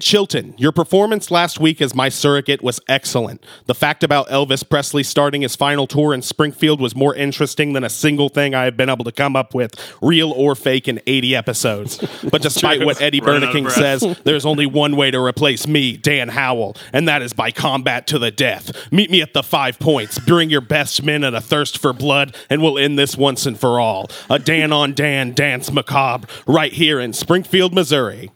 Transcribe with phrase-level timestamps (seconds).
[0.00, 3.44] Dan Chilton, your performance last week as my surrogate was excellent.
[3.66, 7.84] The fact about Elvis Presley starting his final tour in Springfield was more interesting than
[7.84, 11.02] a single thing I have been able to come up with, real or fake, in
[11.06, 11.98] 80 episodes.
[12.30, 14.00] But despite what Eddie Running out of Berniking breath.
[14.00, 18.06] says, there's only one way to replace me, Dan Howell, and that is by combat
[18.08, 18.70] to the death.
[18.92, 20.18] Meet me at the five points.
[20.18, 23.58] Bring your best men and a thirst for blood, and we'll end this once and
[23.58, 24.08] for all.
[24.28, 28.30] A Dan on Dan dance macabre right here in Springfield, Missouri.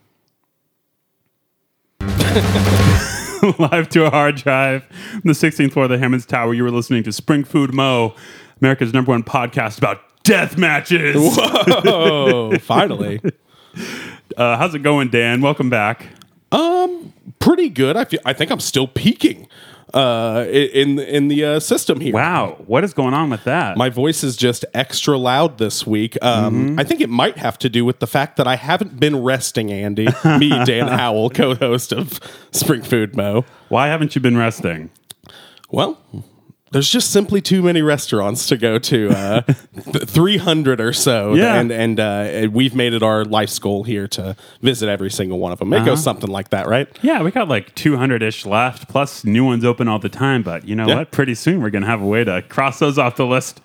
[3.61, 6.53] Live to a hard drive on the 16th floor of the Hammons Tower.
[6.53, 8.13] You were listening to Spring Food Mo,
[8.61, 11.15] America's number one podcast about death matches.
[11.17, 13.21] Oh, finally.
[14.37, 15.43] Uh, how's it going, Dan?
[15.43, 16.09] Welcome back.
[16.51, 17.97] Um, pretty good.
[17.97, 18.19] I feel.
[18.25, 19.47] I think I'm still peaking.
[19.95, 22.13] Uh, in in the uh, system here.
[22.13, 23.77] Wow, what is going on with that?
[23.77, 26.19] My voice is just extra loud this week.
[26.21, 29.23] Um, I think it might have to do with the fact that I haven't been
[29.23, 30.09] resting, Andy.
[30.25, 32.19] Me, Dan Howell, co host of
[32.51, 33.45] Spring Food Mo.
[33.69, 34.91] Why haven't you been resting?
[35.71, 35.99] Well,
[36.75, 39.11] there's just simply too many restaurants to go to.
[39.11, 39.41] Uh,
[39.93, 41.35] th- 300 or so.
[41.35, 41.55] Yeah.
[41.55, 45.53] And, and uh, we've made it our life's goal here to visit every single one
[45.53, 45.73] of them.
[45.73, 46.89] It goes something like that, right?
[47.01, 50.43] Yeah, we got like 200 ish left, plus new ones open all the time.
[50.43, 50.97] But you know Yeah.
[50.97, 51.13] what?
[51.13, 53.61] Pretty soon we're going to have a way to cross those off the list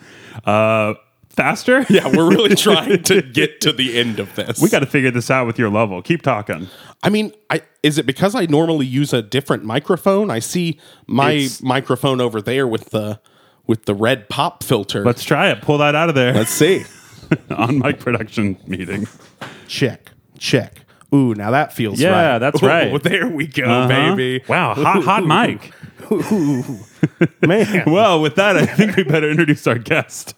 [0.45, 0.93] uh,
[1.29, 1.85] faster.
[1.89, 4.61] Yeah, we're really trying to get to the end of this.
[4.61, 6.01] We got to figure this out with your level.
[6.01, 6.67] Keep talking.
[7.03, 10.29] I mean, I is it because I normally use a different microphone?
[10.29, 13.19] I see my It's- microphone over there with the
[13.67, 15.03] with the red pop filter.
[15.05, 15.61] Let's try it.
[15.61, 16.83] Pull that out of there let's see.
[17.51, 19.07] on mic production meeting.
[19.67, 20.81] check, check.
[21.13, 22.39] Ooh, now that feels Yeah, right.
[22.39, 23.03] that's Ooh, right.
[23.03, 24.15] there we go, Uh-huh.
[24.15, 24.43] baby.
[24.47, 25.71] Wow, hot, hot mic.
[27.45, 27.83] Man.
[27.87, 30.35] Well, with that, I think we better introduce our guest.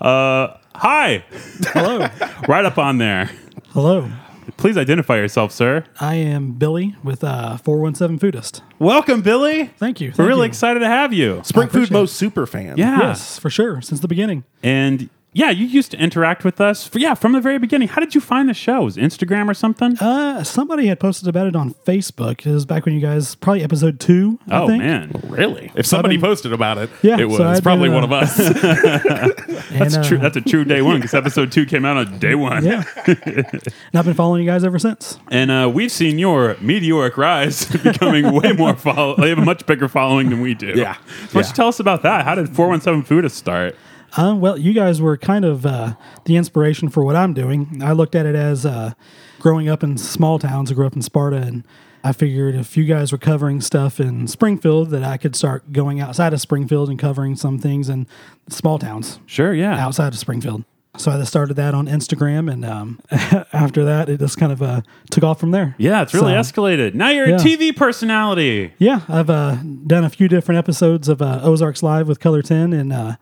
[0.00, 1.24] Uh, hi.
[1.72, 2.08] Hello.
[2.48, 3.30] Right up on there.
[3.70, 4.08] Hello.
[4.56, 5.84] Please identify yourself, sir.
[6.00, 8.62] I am Billy with uh, 417 Foodist.
[8.78, 9.66] Welcome, Billy.
[9.76, 10.08] Thank you.
[10.08, 10.48] We're thank really you.
[10.48, 11.42] excited to have you.
[11.44, 12.78] Spring Food Most super fan.
[12.78, 12.98] Yeah.
[12.98, 13.82] Yes, for sure.
[13.82, 14.44] Since the beginning.
[14.62, 16.86] And yeah, you used to interact with us.
[16.86, 17.88] For, yeah, from the very beginning.
[17.88, 18.82] How did you find the show?
[18.84, 19.96] Was it Instagram or something?
[19.98, 22.44] Uh, somebody had posted about it on Facebook.
[22.46, 24.38] It was back when you guys, probably episode two.
[24.48, 24.82] I oh think.
[24.82, 25.70] man, Really?
[25.76, 28.06] If somebody been- posted about it, Yeah, it was so I've probably been, one uh,
[28.06, 28.38] of us.
[29.70, 30.18] And, that's uh, true.
[30.18, 32.64] That's a true day one because episode two came out on day one.
[32.64, 32.84] Yeah.
[33.06, 33.46] and
[33.94, 35.18] I've been following you guys ever since.
[35.30, 39.14] And uh, we've seen your meteoric rise, becoming way more follow.
[39.16, 40.72] They have a much bigger following than we do.
[40.74, 40.94] Yeah.
[40.94, 41.48] Why don't Yeah.
[41.48, 42.24] you tell us about that?
[42.24, 43.76] How did 417 Foodist start?
[44.16, 47.80] Uh, well, you guys were kind of uh, the inspiration for what I'm doing.
[47.82, 48.92] I looked at it as uh,
[49.38, 50.70] growing up in small towns.
[50.70, 51.64] I grew up in Sparta, and
[52.02, 56.00] I figured if you guys were covering stuff in Springfield, that I could start going
[56.00, 58.06] outside of Springfield and covering some things in
[58.48, 59.74] small towns Sure, yeah.
[59.84, 60.64] outside of Springfield.
[60.96, 62.98] So I started that on Instagram, and um,
[63.52, 64.80] after that, it just kind of uh,
[65.10, 65.76] took off from there.
[65.78, 66.94] Yeah, it's really So- escalated.
[66.94, 67.36] Now you're Yeah.
[67.36, 68.72] a TV personality.
[68.78, 72.72] Yeah, I've uh, done a few different episodes of uh, Ozarks Live with KOLR 10
[72.72, 73.16] and uh,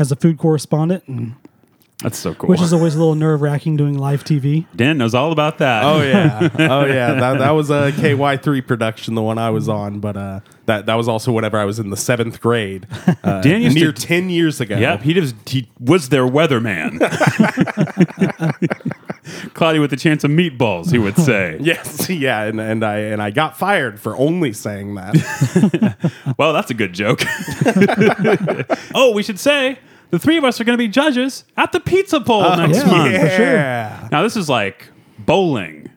[0.00, 1.34] as a food correspondent, and
[2.02, 2.48] That's so cool.
[2.48, 4.64] which is always a little nerve wracking doing live TV.
[4.74, 5.84] Dan knows all about that.
[5.84, 7.12] Oh yeah, oh yeah.
[7.14, 10.00] That, that was a KY three production, the one I was on.
[10.00, 12.88] But uh, that that was also whenever I was in the seventh grade,
[13.22, 14.76] uh, Dan used near to- ten years ago.
[14.78, 16.98] Yep, he was he was their weatherman.
[19.54, 21.58] Cloudy with a chance of meatballs, he would say.
[21.70, 25.96] Yes, yeah, and, and I and I got fired for only saying that.
[26.38, 27.22] Well, that's a good joke.
[28.94, 29.78] oh, we should say
[30.10, 32.78] the three of us are going to be judges at the pizza poll oh, next
[32.78, 32.86] yeah.
[32.86, 33.14] month.
[33.14, 33.54] for sure.
[33.54, 34.08] Yeah.
[34.10, 34.88] Now, this is like
[35.18, 35.90] bowling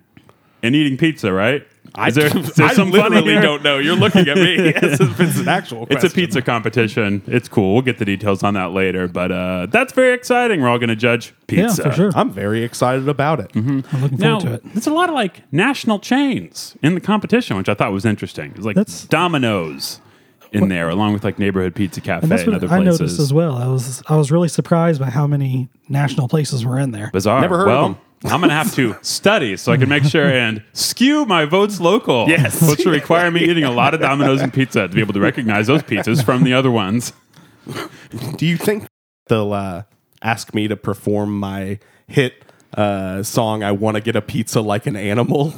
[0.61, 1.65] and eating pizza, right?
[1.95, 3.41] I, Is there, is there I some literally here?
[3.41, 3.77] don't know.
[3.77, 5.87] You're looking at me as it's an actual.
[5.91, 7.21] It's a pizza competition.
[7.27, 7.73] It's cool.
[7.73, 10.61] We'll get the details on that later, but uh, that's very exciting.
[10.61, 11.83] We're all going to judge pizza.
[11.83, 12.11] Yeah, for sure.
[12.15, 13.51] I'm very excited about it.
[13.55, 14.73] I'm looking Now, forward to it.
[14.73, 18.53] there's a lot of like national chains in the competition, which I thought was interesting.
[18.53, 19.99] There's like That's- Domino's
[20.51, 22.99] in there, along with like neighborhood pizza cafe And and, that's what other I places.
[22.99, 23.55] noticed as well.
[23.57, 27.09] I was I was really surprised by how many national places were in there.
[27.11, 27.41] Bizarre.
[27.41, 28.01] Never heard of them.
[28.25, 31.79] I'm going to have to study so I can make sure and skew my votes
[31.81, 32.29] local.
[32.29, 32.67] Yes.
[32.67, 35.19] Which will require me eating a lot of Domino's and pizza to be able to
[35.19, 37.11] recognize those pizzas from the other ones.
[38.37, 38.87] Do you think
[39.27, 39.83] they'll uh,
[40.21, 43.61] ask me to perform my hit uh, song?
[43.63, 45.53] I want to get a pizza like an animal.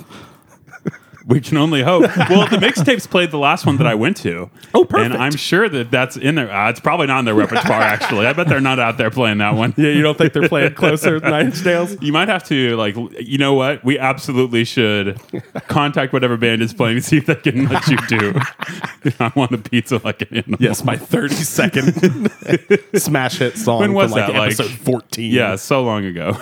[1.28, 2.04] We can only hope.
[2.30, 4.50] Well, the mixtapes played the last one that I went to.
[4.74, 5.14] Oh, perfect.
[5.14, 6.52] And I'm sure that that's in there.
[6.52, 8.26] Uh, it's probably not in their repertoire, actually.
[8.28, 9.74] I bet they're not out there playing that one.
[9.78, 11.98] Yeah, you don't think they're playing closer than Nine Inch Nails?
[12.02, 13.84] You might have to, like, you know what?
[13.84, 15.20] We absolutely should
[15.68, 18.34] contact whatever band is playing and see if they can let you do.
[19.20, 20.58] I want a pizza like an animal.
[20.60, 22.32] Yes, my 30 second
[22.96, 25.32] smash hit song When was like that, like- episode 14.
[25.32, 26.38] Yeah, so long ago.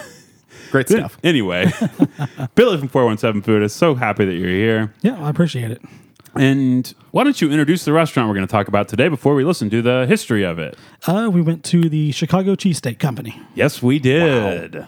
[0.74, 1.20] Great stuff.
[1.24, 1.72] Anyway,
[2.56, 4.92] Billy from 417 Foodist so happy that you're here.
[5.04, 5.80] Yeah, I appreciate it.
[6.34, 9.44] And why don't you introduce the restaurant we're going to talk about today before we
[9.44, 10.76] listen to the history of it?
[11.06, 13.40] Uh, we went to the Chicago Cheesesteak Company.
[13.54, 14.88] Yes, we did.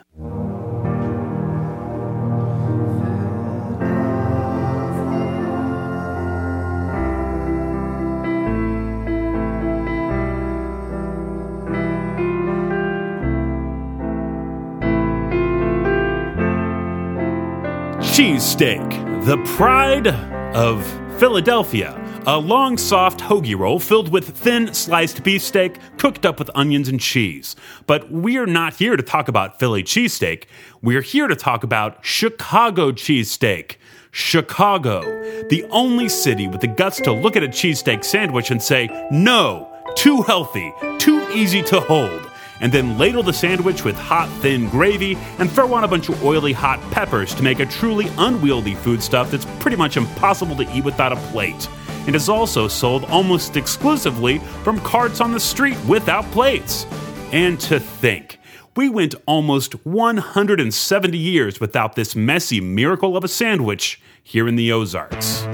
[18.15, 20.07] Cheesesteak, the pride
[20.55, 20.85] of
[21.19, 22.01] Philadelphia.
[22.25, 26.97] A long, soft hoagie roll filled with thin, sliced beefsteak cooked up with onions and
[26.97, 27.57] cheese.
[27.87, 30.45] But we're not here to talk about Philly cheesesteak.
[30.81, 33.75] We're here to talk about Chicago cheesesteak.
[34.11, 35.01] Chicago,
[35.49, 39.69] the only city with the guts to look at a cheesesteak sandwich and say, no,
[39.97, 45.15] too healthy, too easy to hold and then ladle the sandwich with hot, thin gravy
[45.39, 49.31] and throw on a bunch of oily, hot peppers to make a truly unwieldy foodstuff
[49.31, 51.69] that's pretty much impossible to eat without a plate.
[52.07, 56.85] And is also sold almost exclusively from carts on the street without plates.
[57.31, 58.39] And to think,
[58.75, 64.71] we went almost 170 years without this messy miracle of a sandwich here in the
[64.71, 65.47] Ozarks.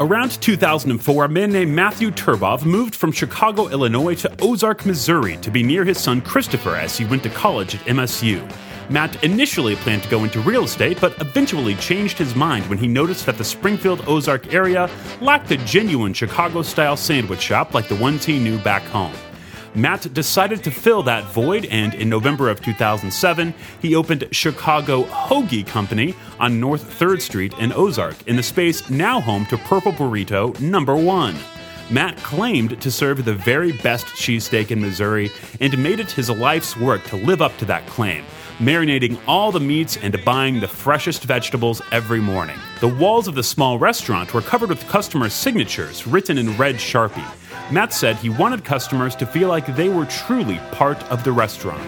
[0.00, 5.52] Around 2004, a man named Matthew Turbov moved from Chicago, Illinois to Ozark, Missouri to
[5.52, 8.42] be near his son Christopher as he went to college at MSU.
[8.90, 12.88] Matt initially planned to go into real estate, but eventually changed his mind when he
[12.88, 17.94] noticed that the Springfield Ozark area lacked a genuine Chicago style sandwich shop like the
[17.94, 19.14] ones he knew back home.
[19.76, 25.66] Matt decided to fill that void, and in November of 2007, he opened Chicago Hoagie
[25.66, 30.58] Company on North 3rd Street in Ozark, in the space now home to Purple Burrito
[30.60, 31.34] Number One.
[31.90, 35.30] Matt claimed to serve the very best cheesesteak in Missouri
[35.60, 38.24] and made it his life's work to live up to that claim,
[38.58, 42.56] marinating all the meats and buying the freshest vegetables every morning.
[42.80, 47.28] The walls of the small restaurant were covered with customer signatures written in red Sharpie.
[47.70, 51.80] Matt said he wanted customers to feel like they were truly part of the restaurant.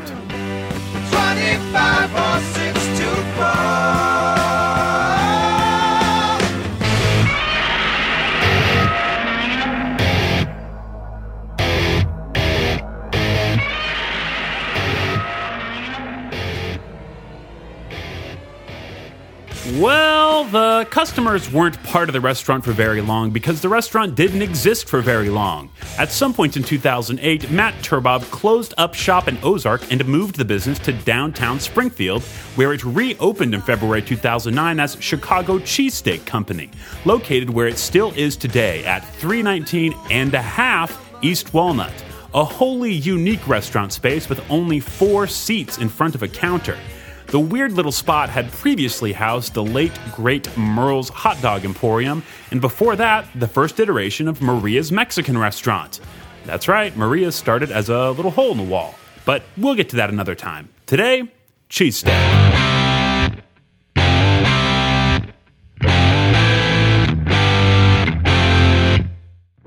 [19.75, 24.41] Well, the customers weren't part of the restaurant for very long because the restaurant didn't
[24.41, 25.71] exist for very long.
[25.99, 30.45] At some point in 2008, Matt Turbov closed up shop in Ozark and moved the
[30.45, 32.23] business to downtown Springfield,
[32.55, 36.71] where it reopened in February 2009 as Chicago Cheesesteak Company,
[37.05, 41.93] located where it still is today at 319 and a half East Walnut,
[42.35, 46.79] a wholly unique restaurant space with only four seats in front of a counter.
[47.29, 52.61] The weird little spot had previously housed the late great Merle's Hot Dog Emporium, and
[52.61, 55.99] before that, the first iteration of Maria's Mexican Restaurant.
[56.45, 58.95] That's right, Maria started as a little hole in the wall,
[59.25, 60.69] but we'll get to that another time.
[60.87, 61.29] Today,
[61.69, 62.15] cheesesteak.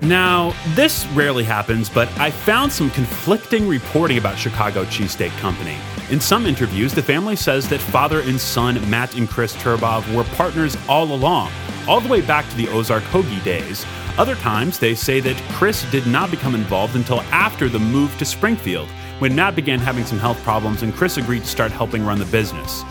[0.00, 5.76] Now, this rarely happens, but I found some conflicting reporting about Chicago Cheesesteak Company.
[6.10, 10.24] In some interviews, the family says that father and son Matt and Chris Turbov were
[10.34, 11.52] partners all along,
[11.86, 13.86] all the way back to the Ozark Hoagie days.
[14.18, 18.24] Other times, they say that Chris did not become involved until after the move to
[18.24, 18.88] Springfield,
[19.20, 22.24] when Matt began having some health problems and Chris agreed to start helping run the
[22.24, 22.82] business.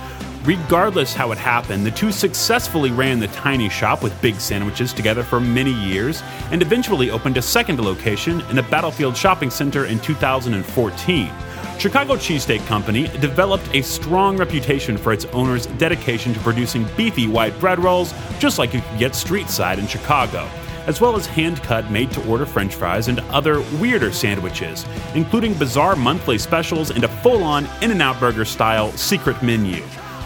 [0.45, 5.23] Regardless how it happened, the two successfully ran the tiny shop with big sandwiches together
[5.23, 9.99] for many years and eventually opened a second location in a Battlefield shopping center in
[9.99, 11.29] 2014.
[11.79, 17.57] Chicago Cheesesteak Company developed a strong reputation for its owner's dedication to producing beefy white
[17.57, 20.45] bread rolls, just like you could get street side in Chicago,
[20.87, 25.53] as well as hand cut, made to order french fries and other weirder sandwiches, including
[25.53, 29.81] bizarre monthly specials and a full on In N Out Burger style secret menu.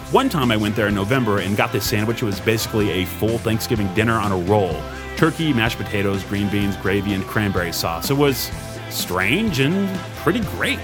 [0.10, 2.24] One time I went there in November and got this sandwich.
[2.24, 4.81] It was basically a full Thanksgiving dinner on a roll
[5.17, 8.10] turkey, mashed potatoes, green beans, gravy, and cranberry sauce.
[8.10, 8.50] It was
[8.93, 10.79] strange and pretty great.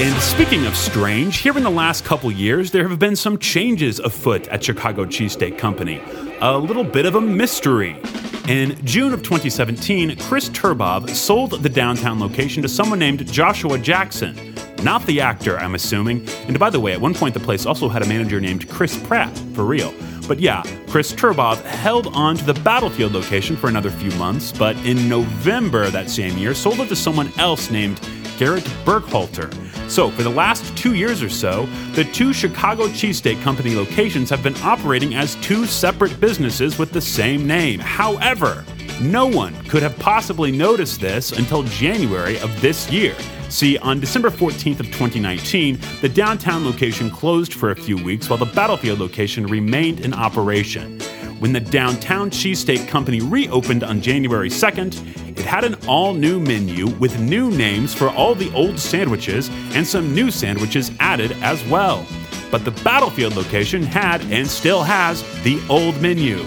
[0.00, 3.98] And speaking of strange, here in the last couple years, there have been some changes
[3.98, 6.00] afoot at Chicago Cheesesteak Company.
[6.40, 8.00] A little bit of a mystery.
[8.46, 14.54] In June of 2017, Chris Turbov sold the downtown location to someone named Joshua Jackson.
[14.82, 16.26] Not the actor, I'm assuming.
[16.46, 18.96] And by the way, at one point the place also had a manager named Chris
[19.06, 19.92] Pratt, for real.
[20.28, 24.76] But yeah, Chris Turbov held on to the Battlefield location for another few months, but
[24.84, 27.98] in November that same year sold it to someone else named
[28.36, 29.52] Garrett Burkhalter.
[29.90, 34.42] So, for the last two years or so, the two Chicago Cheesesteak Company locations have
[34.42, 37.80] been operating as two separate businesses with the same name.
[37.80, 38.66] However,
[39.00, 43.14] no one could have possibly noticed this until January of this year.
[43.48, 48.38] See, on December 14th of 2019, the downtown location closed for a few weeks while
[48.38, 51.00] the Battlefield location remained in operation.
[51.38, 56.88] When the Downtown Cheesesteak Company reopened on January 2nd, it had an all new menu
[56.96, 62.04] with new names for all the old sandwiches and some new sandwiches added as well.
[62.50, 66.44] But the Battlefield location had and still has the old menu.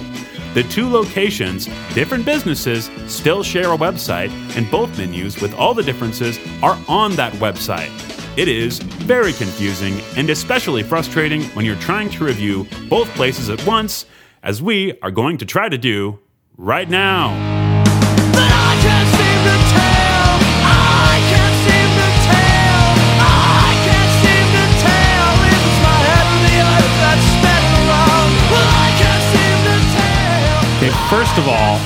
[0.53, 5.83] The two locations, different businesses, still share a website, and both menus, with all the
[5.83, 7.89] differences, are on that website.
[8.37, 13.65] It is very confusing and especially frustrating when you're trying to review both places at
[13.65, 14.05] once,
[14.43, 16.19] as we are going to try to do
[16.57, 17.50] right now.
[31.11, 31.77] First of all,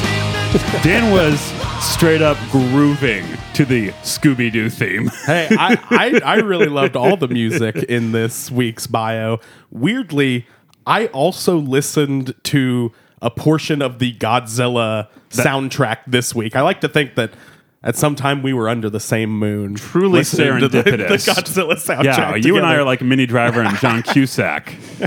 [0.84, 1.40] Dan was
[1.84, 5.08] straight up grooving to the Scooby Doo theme.
[5.26, 9.40] hey, I, I, I really loved all the music in this week's bio.
[9.72, 10.46] Weirdly,
[10.86, 16.56] I also listened to a portion of the Godzilla soundtrack this week.
[16.56, 17.34] I like to think that
[17.82, 19.74] at some time we were under the same moon.
[19.74, 20.98] Truly listening to the, the.
[20.98, 22.04] Godzilla soundtrack.
[22.04, 24.68] Yeah, you and I are like Minnie Driver and John Cusack.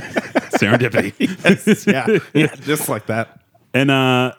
[0.58, 1.14] Serendipity.
[1.44, 3.40] Yes, yeah, yeah, just like that.
[3.74, 4.32] And uh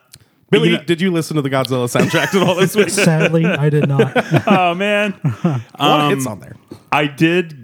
[0.50, 2.90] Billy, You know- did you listen to the Godzilla soundtrack at all this week?
[2.90, 4.12] Sadly, I did not.
[4.48, 5.14] oh man.
[5.24, 6.56] a lot of hits on there.
[6.92, 7.56] I did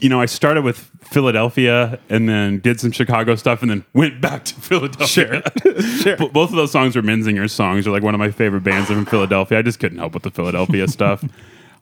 [0.00, 4.20] you know, I started with Philadelphia and then did some Chicago stuff and then went
[4.20, 5.42] back to Philadelphia.
[5.56, 6.16] Sure.
[6.16, 7.84] B- Both of those songs are Menzinger's songs.
[7.84, 9.58] They're like one of my favorite bands from Philadelphia.
[9.58, 11.24] I just couldn't help with the Philadelphia stuff.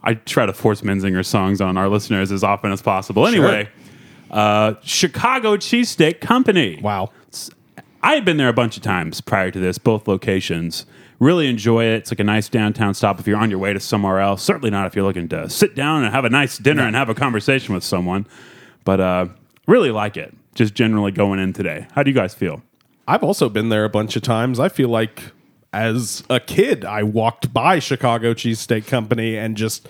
[0.04, 3.26] I try to force Menzinger songs on our listeners as often as possible.
[3.26, 3.68] Anyway,
[4.30, 6.78] uh, Chicago Cheesesteak Company.
[6.82, 7.10] Wow.
[8.02, 10.86] I had been there a bunch of times prior to this, both locations.
[11.20, 11.98] Really enjoy it.
[11.98, 14.42] It's like a nice downtown stop if you're on your way to somewhere else.
[14.42, 17.08] Certainly not if you're looking to sit down and have a nice dinner and have
[17.08, 18.26] a conversation with someone.
[18.84, 19.26] But uh,
[19.68, 20.34] really like it.
[20.56, 21.86] Just generally going in today.
[21.92, 22.62] How do you guys feel?
[23.06, 24.58] I've also been there a bunch of times.
[24.58, 25.32] I feel like
[25.72, 29.88] as a kid, I walked by Chicago Cheesesteak Company and just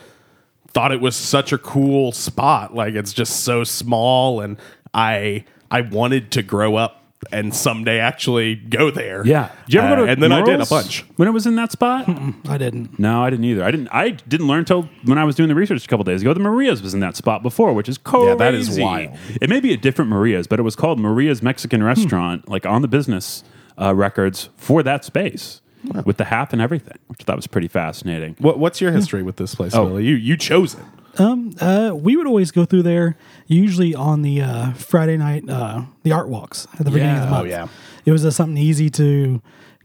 [0.69, 2.75] thought it was such a cool spot.
[2.75, 4.59] Like it's just so small, and
[4.95, 9.25] I I wanted to grow up and someday actually go there.
[9.27, 9.51] Yeah.
[9.67, 11.05] Did you ever Uh, go to and then I did a Merle's bunch.
[11.17, 12.09] when it was in that spot?
[12.49, 12.99] I didn't.
[12.99, 13.63] no, I didn't either.
[13.65, 13.89] I didn't.
[13.89, 16.35] I didn't learn until when I was doing the research a couple days ago.
[16.35, 18.27] The Maria's was in that spot before, which is crazy.
[18.27, 19.11] Yeah, that is wild.
[19.41, 21.47] It may be a different Maria's, but it was called Maria's Hmm.
[21.47, 23.45] Mexican Restaurant, like on the business
[23.81, 25.61] uh, records for that space
[26.05, 28.37] with the half and everything, which I thought was pretty fascinating.
[28.39, 29.87] What, what's your history with this place, Oh.
[29.87, 30.05] Billy?
[30.07, 30.81] You you chose it.
[31.19, 33.17] Um, uh, we would always go through there,
[33.47, 37.27] usually on the uh, Friday night, uh, the art walks at the beginning of the
[37.27, 37.31] Yeah.
[37.31, 37.45] month.
[37.45, 37.67] Oh, yeah.
[38.05, 39.41] It was just something easy to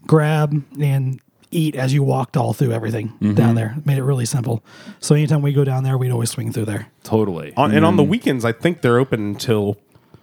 [0.06, 1.20] grab and
[1.52, 3.34] eat as you walked all through everything Mm-hmm.
[3.36, 3.76] down there.
[3.86, 4.64] Made it really simple.
[5.00, 6.88] So anytime we go down there, we'd always swing through there.
[7.04, 7.54] Totally.
[7.56, 9.78] On, and on the weekends, I think they're open until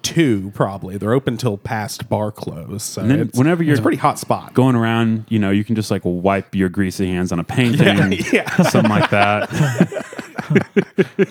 [0.04, 0.52] two.
[0.54, 2.84] Probably they're open till past bar close.
[2.84, 4.54] So then it's, whenever you're- it's a pretty hot spot.
[4.54, 8.12] Going around, you know, you can just like wipe your greasy hands on a painting,
[8.32, 8.54] yeah.
[8.62, 9.50] something like that.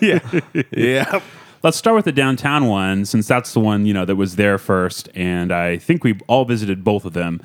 [0.00, 0.64] yeah.
[0.70, 1.20] Yeah.
[1.62, 4.58] Let's start with the downtown one, since that's the one you know that was there
[4.58, 7.40] first, and I think we all visited both of them.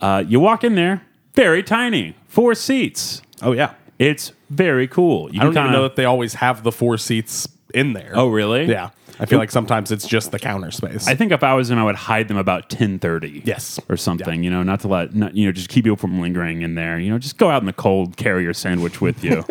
[0.00, 1.02] Uh, you walk in there,
[1.34, 3.22] very tiny, four seats.
[3.42, 3.74] Oh yeah.
[4.00, 5.32] It's very cool.
[5.32, 8.12] You I don't even know that they always have the four seats in there.
[8.14, 8.64] Oh, really?
[8.64, 8.90] Yeah.
[9.20, 11.06] I feel like sometimes it's just the counter space.
[11.06, 13.42] I think if I was him, I would hide them about ten thirty.
[13.44, 13.78] Yes.
[13.88, 14.42] or something.
[14.42, 16.98] You know, not to let not, you know just keep people from lingering in there.
[16.98, 19.44] You know, just go out in the cold, carry your sandwich with you.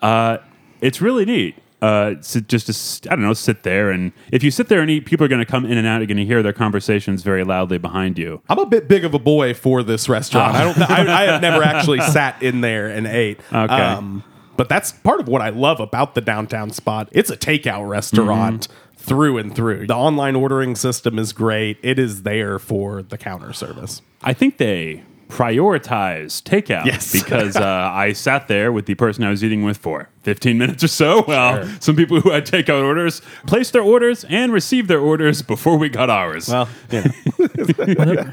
[0.02, 0.38] uh,
[0.80, 1.56] it's really neat.
[1.82, 4.90] Uh, sit, just to I don't know, sit there and if you sit there and
[4.90, 5.98] eat, people are going to come in and out.
[5.98, 8.40] You're going to hear their conversations very loudly behind you.
[8.48, 10.54] I'm a bit big of a boy for this restaurant.
[10.54, 10.90] I don't.
[10.90, 13.40] I, I have never actually sat in there and ate.
[13.52, 14.30] Um, Okay.
[14.56, 17.08] But that's part of what I love about the downtown spot.
[17.12, 19.86] It's a takeout restaurant through and through.
[19.86, 21.78] The online ordering system is great.
[21.82, 24.00] It is there for the counter service.
[24.22, 27.12] I think they prioritize takeout Yes.
[27.22, 30.84] because uh, I sat there with the person I was eating with for 15 minutes
[30.84, 31.24] or so.
[31.34, 35.76] Well, some people who had takeout orders placed their orders and received their orders before
[35.76, 36.48] we got ours.
[36.48, 37.08] Well, yeah.
[37.76, 38.24] whenever,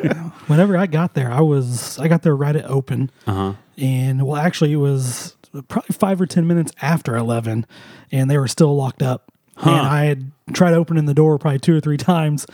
[0.48, 3.54] whenever I got there, I was I got there right at open, uh-huh.
[3.78, 5.36] and well, actually, it was
[5.68, 7.66] probably five or ten minutes after eleven,
[8.12, 9.32] and they were still locked up.
[9.58, 12.48] And I had tried opening the door probably two or three times,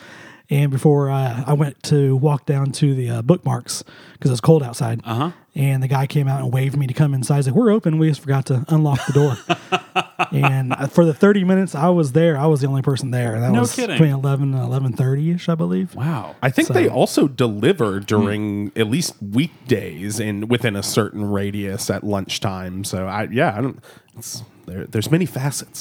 [0.50, 4.40] And before uh, I went to walk down to the uh, bookmarks because it was
[4.42, 5.32] cold outside, uh-huh.
[5.56, 7.36] and the guy came out and waved me to come inside.
[7.38, 7.98] He's like, "We're open.
[7.98, 9.38] We just forgot to unlock the door."
[10.32, 13.36] and uh, for the thirty minutes I was there, I was the only person there.
[13.36, 13.96] And that No was kidding.
[13.96, 15.94] between eleven and eleven thirty ish, I believe.
[15.96, 16.38] Wow.
[16.42, 21.90] I think So- they also deliver during at least weekdays and within a certain radius
[21.90, 22.86] at lunchtime.
[22.86, 23.84] So I yeah, I don't.
[24.18, 25.80] It's, there, there's many facets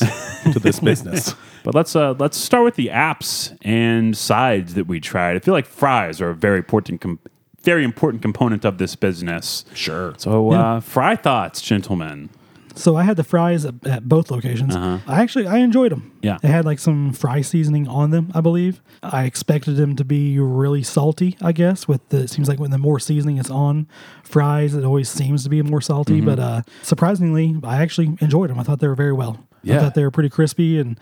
[0.53, 1.35] to this business.
[1.67, 5.35] But let's uh, let's start with the apps and sides that we tried.
[5.35, 7.19] I feel like fries are a very important, com-
[7.61, 9.65] very important component of this business.
[9.75, 10.15] Sure.
[10.17, 12.31] So, uh, fry thoughts, gentlemen.
[12.77, 14.77] So I had the fries at, at both locations.
[14.77, 16.03] I actually I enjoyed them.
[16.07, 16.19] Uh-huh.
[16.23, 16.39] Yeah.
[16.43, 18.31] they had like some fry seasoning on them.
[18.35, 21.37] I believe I expected them to be really salty.
[21.41, 23.89] I guess with the it seems like when the more seasoning is on
[24.23, 26.19] fries, it always seems to be more salty.
[26.19, 26.27] Mm-hmm.
[26.27, 28.59] But uh, surprisingly, I actually enjoyed them.
[28.59, 29.47] I thought they were very well.
[29.63, 29.77] Yeah.
[29.77, 31.01] I thought they were pretty crispy and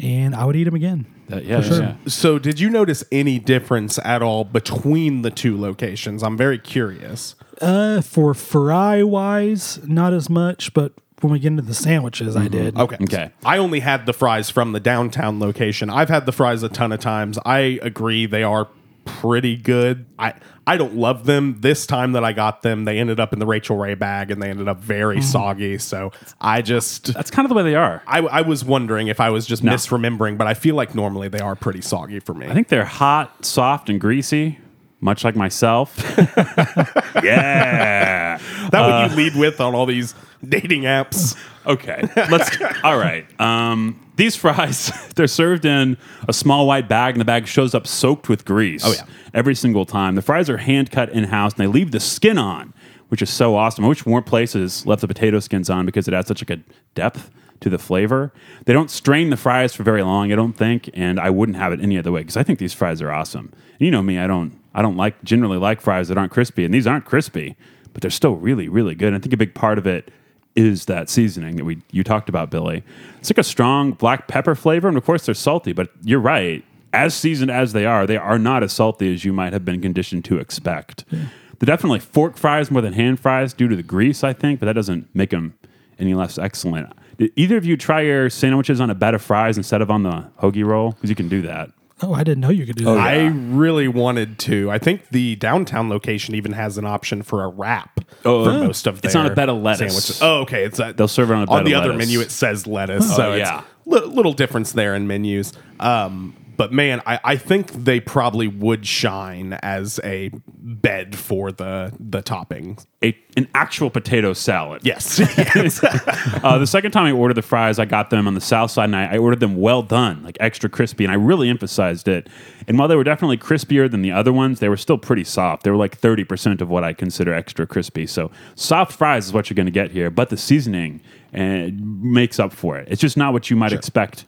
[0.00, 1.06] and I would eat them again.
[1.30, 1.82] Uh, yeah, For sure.
[1.82, 1.94] yeah.
[2.06, 6.22] So did you notice any difference at all between the two locations?
[6.22, 7.34] I'm very curious.
[7.60, 12.48] Uh, for fry wise, not as much, but when we get into the sandwiches, I
[12.48, 12.74] did.
[12.74, 12.82] Mm-hmm.
[12.82, 12.96] Okay.
[13.02, 13.30] Okay.
[13.44, 15.90] I only had the fries from the downtown location.
[15.90, 17.38] I've had the fries a ton of times.
[17.44, 18.68] I agree they are
[19.04, 20.06] pretty good.
[20.18, 20.34] I
[20.66, 21.60] I don't love them.
[21.60, 24.42] This time that I got them, they ended up in the Rachael Ray bag and
[24.42, 25.78] they ended up very soggy.
[25.78, 28.02] So I just That's kind of the way they are.
[28.06, 31.40] I, I was wondering if I was just misremembering, but I feel like normally they
[31.40, 32.46] are pretty soggy for me.
[32.46, 34.58] I think they're hot, soft, and greasy,
[35.00, 35.96] much like myself.
[37.24, 38.38] yeah.
[38.70, 40.14] that what you lead with on all these
[40.46, 41.36] dating apps.
[41.66, 42.02] Okay.
[42.16, 42.56] Let's.
[42.82, 43.26] all right.
[43.40, 45.96] Um, these fries, they're served in
[46.26, 48.82] a small white bag, and the bag shows up soaked with grease.
[48.84, 49.06] Oh, yeah.
[49.32, 50.14] Every single time.
[50.14, 52.74] The fries are hand cut in house, and they leave the skin on,
[53.08, 53.84] which is so awesome.
[53.84, 56.58] I wish more places left the potato skins on because it adds such a
[56.94, 58.32] depth to the flavor.
[58.64, 61.72] They don't strain the fries for very long, I don't think, and I wouldn't have
[61.72, 63.52] it any other way because I think these fries are awesome.
[63.78, 66.64] And you know me, I don't, I don't like generally like fries that aren't crispy,
[66.64, 67.56] and these aren't crispy,
[67.92, 69.08] but they're still really, really good.
[69.08, 70.10] And I think a big part of it
[70.54, 72.82] is that seasoning that we you talked about, Billy.
[73.18, 75.72] It's like a strong black pepper flavor, and of course they're salty.
[75.72, 76.64] But you're right.
[76.92, 79.80] As seasoned as they are, they are not as salty as you might have been
[79.80, 81.04] conditioned to expect.
[81.10, 84.66] They're definitely fork fries more than hand fries due to the grease, I think, but
[84.66, 85.54] that doesn't make them
[85.98, 86.92] any less excellent.
[87.18, 90.04] Did either of you try your sandwiches on a bed of fries instead of on
[90.04, 90.92] the hoagie roll?
[90.92, 91.70] Because you can do that.
[92.00, 92.96] Oh, I didn't know you could do that.
[92.96, 94.70] I really wanted to.
[94.70, 98.86] I think the downtown location even has an option for a wrap Oh, for most
[98.86, 99.92] of it's their on a bed of lettuce.
[99.94, 100.22] sandwiches.
[100.22, 100.64] Oh, okay.
[100.64, 102.06] It's a, They'll serve it on a bed on the of other lettuce.
[102.06, 102.20] menu.
[102.20, 103.62] It says lettuce, so Oh, it's yeah.
[103.84, 105.52] li- little difference there in menus.
[105.80, 111.92] Um, but man, I, I think they probably would shine as a bed for the
[112.00, 112.78] the topping.
[113.00, 114.84] A, an actual potato salad.
[114.84, 115.82] Yes, yes.
[115.84, 118.86] Uh, the second time I ordered the fries, I got them on the south side,
[118.86, 122.28] and I, I ordered them well done, like extra crispy, and I really emphasized it.
[122.66, 125.62] And while they were definitely crispier than the other ones, they were still pretty soft.
[125.62, 128.04] They were like thirty percent of what I consider extra crispy.
[128.04, 131.00] So soft fries is what you're going to get here, but the seasoning
[131.32, 132.88] uh, makes up for it.
[132.90, 134.24] It's just not what you might expect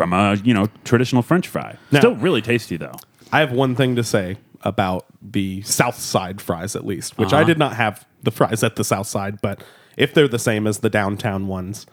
[0.00, 1.76] from a you know traditional French fry.
[1.92, 2.94] Now- still really tasty though.
[3.32, 7.42] I have one thing to say about the South Side fries, at least, which Uh-huh.
[7.42, 9.62] I did not have the fries at the South Side, but
[9.98, 11.84] if they're the same as the downtown ones,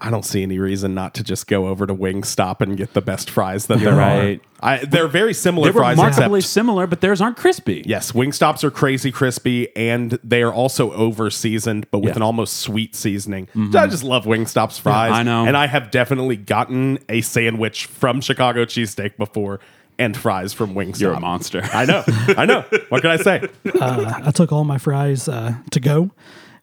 [0.00, 3.00] I don't see any reason not to just go over to Wingstop and get the
[3.00, 4.40] best fries that there right.
[4.60, 4.74] are.
[4.74, 7.82] I, they're very similar They were fries, remarkably except similar, but theirs aren't crispy.
[7.86, 12.10] yes, Wingstops are crazy crispy and they are also over seasoned, but with Yeah.
[12.12, 12.18] Mm-hmm.
[12.18, 13.48] an almost sweet seasoning.
[13.74, 15.12] I just love Wingstop's fries.
[15.12, 15.44] I know.
[15.46, 19.60] and I have definitely gotten a sandwich from Chicago cheesesteak before.
[20.00, 21.00] And fries from Wingstop.
[21.00, 21.60] You're a monster.
[21.72, 22.04] I know.
[22.06, 22.64] I know.
[22.88, 23.48] What can I say?
[23.80, 26.12] I took all my fries uh, to go,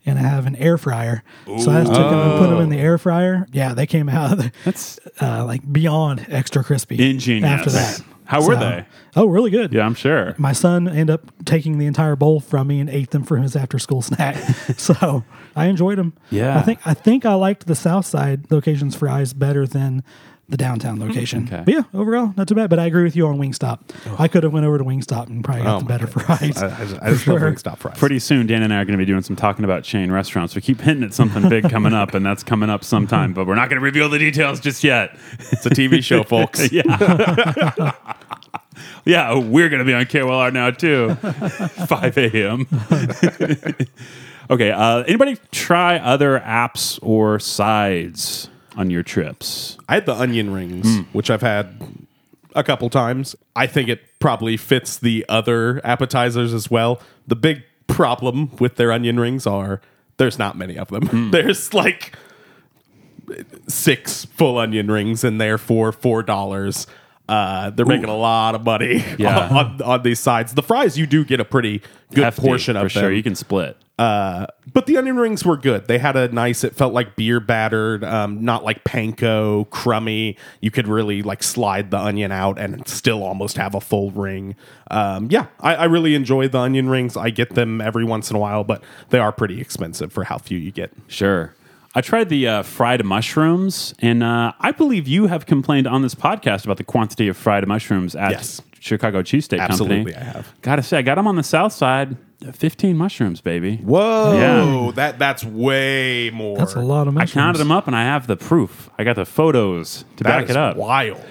[0.05, 1.23] and I have an air fryer.
[1.45, 3.47] So I just took them and put them in the air fryer.
[3.51, 7.09] Yeah, they came out That's uh, like beyond extra crispy.
[7.11, 7.49] ingenious.
[7.51, 8.85] After that, How were So- they?
[9.17, 9.71] Oh, really good.
[9.71, 10.35] Yeah, I'm sure.
[10.37, 13.55] My son ended up taking the entire bowl from me and ate them for his
[13.55, 14.35] after school snack.
[14.77, 15.23] so
[15.55, 16.13] I enjoyed them.
[16.31, 16.57] Yeah.
[16.57, 20.03] I think I think I liked the South Side location's fries better than
[20.47, 21.45] the downtown location.
[21.45, 21.63] Okay.
[21.65, 22.69] But yeah, overall not too bad.
[22.69, 23.79] But I agree with you on Wingstop.
[24.19, 26.61] I could have went over to Wingstop and probably got Oh the my better fries.
[26.61, 27.41] I, I just, I for just love.
[27.41, 27.97] Wingstop fries.
[27.97, 30.55] Pretty soon, Dan and I are going to be doing some talking about chain restaurants.
[30.55, 33.55] We keep hinting at something big coming up, and that's coming up sometime, but we're
[33.55, 35.17] not going to reveal the details just yet.
[35.51, 36.71] It's a TV show, folks.
[36.71, 36.83] Yeah.
[39.05, 41.15] yeah, we're going to be on KOLR now, too.
[41.15, 42.67] 5 a.m.
[44.51, 49.77] okay, uh, anybody try other apps or sides on your trips?
[49.89, 51.81] I had the onion rings, which I've had
[52.55, 53.35] a couple times.
[53.55, 56.99] I think it probably fits the other appetizers as well.
[57.27, 59.81] The big problem with their onion rings are
[60.17, 61.29] there's not many of them.
[61.31, 62.15] There's like
[63.67, 66.87] six full onion rings in there for four dollars.
[67.27, 69.47] Uh, they're making a lot of money Yeah.
[69.49, 70.53] on, on these sides.
[70.53, 71.81] The fries, you do get a pretty
[72.13, 73.11] good Hefty, portion of for sure.
[73.11, 73.77] You can split.
[73.97, 75.87] Uh, but the onion rings were good.
[75.87, 76.65] They had a nice.
[76.65, 80.35] It felt like beer battered, um, not like panko, crummy.
[80.59, 84.55] You could really like slide the onion out and still almost have a full ring.
[84.91, 87.15] Um, yeah, I, I really enjoy the onion rings.
[87.15, 90.39] I get them every once in a while, but they are pretty expensive for how
[90.39, 90.91] few you get.
[91.07, 91.53] Sure.
[91.97, 96.13] I tried the uh, fried mushrooms, and uh, I believe you have complained on this
[96.13, 98.61] podcast about the quantity of fried mushrooms at Yes.
[98.81, 100.15] Chicago Cheesesteak Absolutely, Company.
[100.15, 100.53] I have.
[100.61, 102.17] Gotta say, I got them on the south side.
[102.53, 103.77] 15 mushrooms, baby.
[103.77, 104.33] Whoa,
[104.87, 104.91] Yeah.
[104.95, 106.57] that that's way more.
[106.57, 107.31] That's a lot of mushrooms.
[107.31, 108.89] I counted them up, and I have the proof.
[108.97, 110.77] I got the photos to That back is it up.
[110.77, 111.21] Wild.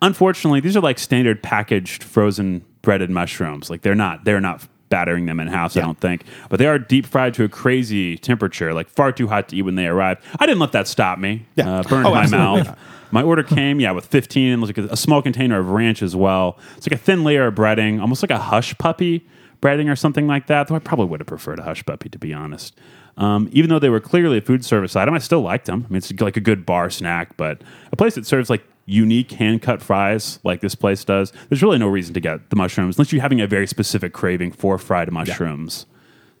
[0.00, 3.70] Unfortunately, these are like standard packaged frozen breaded mushrooms.
[3.70, 6.24] Like they're not they're not battering them in house, I don't think.
[6.50, 9.62] But they are deep fried to a crazy temperature, like far too hot to eat
[9.62, 10.18] when they arrive.
[10.38, 11.46] I didn't let that stop me.
[11.56, 11.78] Yeah.
[11.78, 12.62] Uh, burned Oh, my absolutely.
[12.64, 12.78] mouth.
[13.10, 16.58] My order came, yeah, with 15, like a, a small container of ranch as well.
[16.78, 19.26] It's like a thin layer of breading, almost like a hush puppy
[19.62, 20.68] breading or something like that.
[20.68, 22.78] Though I probably would have preferred a hush puppy, to be honest.
[23.16, 25.86] Um, even though they were clearly a food service item, I still liked them.
[25.88, 29.32] I mean, it's like a good bar snack, but a place that serves like unique
[29.32, 32.96] hand cut fries like this place does, there's really no reason to get the mushrooms
[32.96, 35.86] unless you're having a very specific craving for fried mushrooms.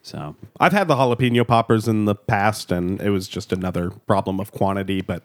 [0.02, 4.40] So I've had the jalapeno poppers in the past, and it was just another problem
[4.40, 5.00] of quantity.
[5.00, 5.22] But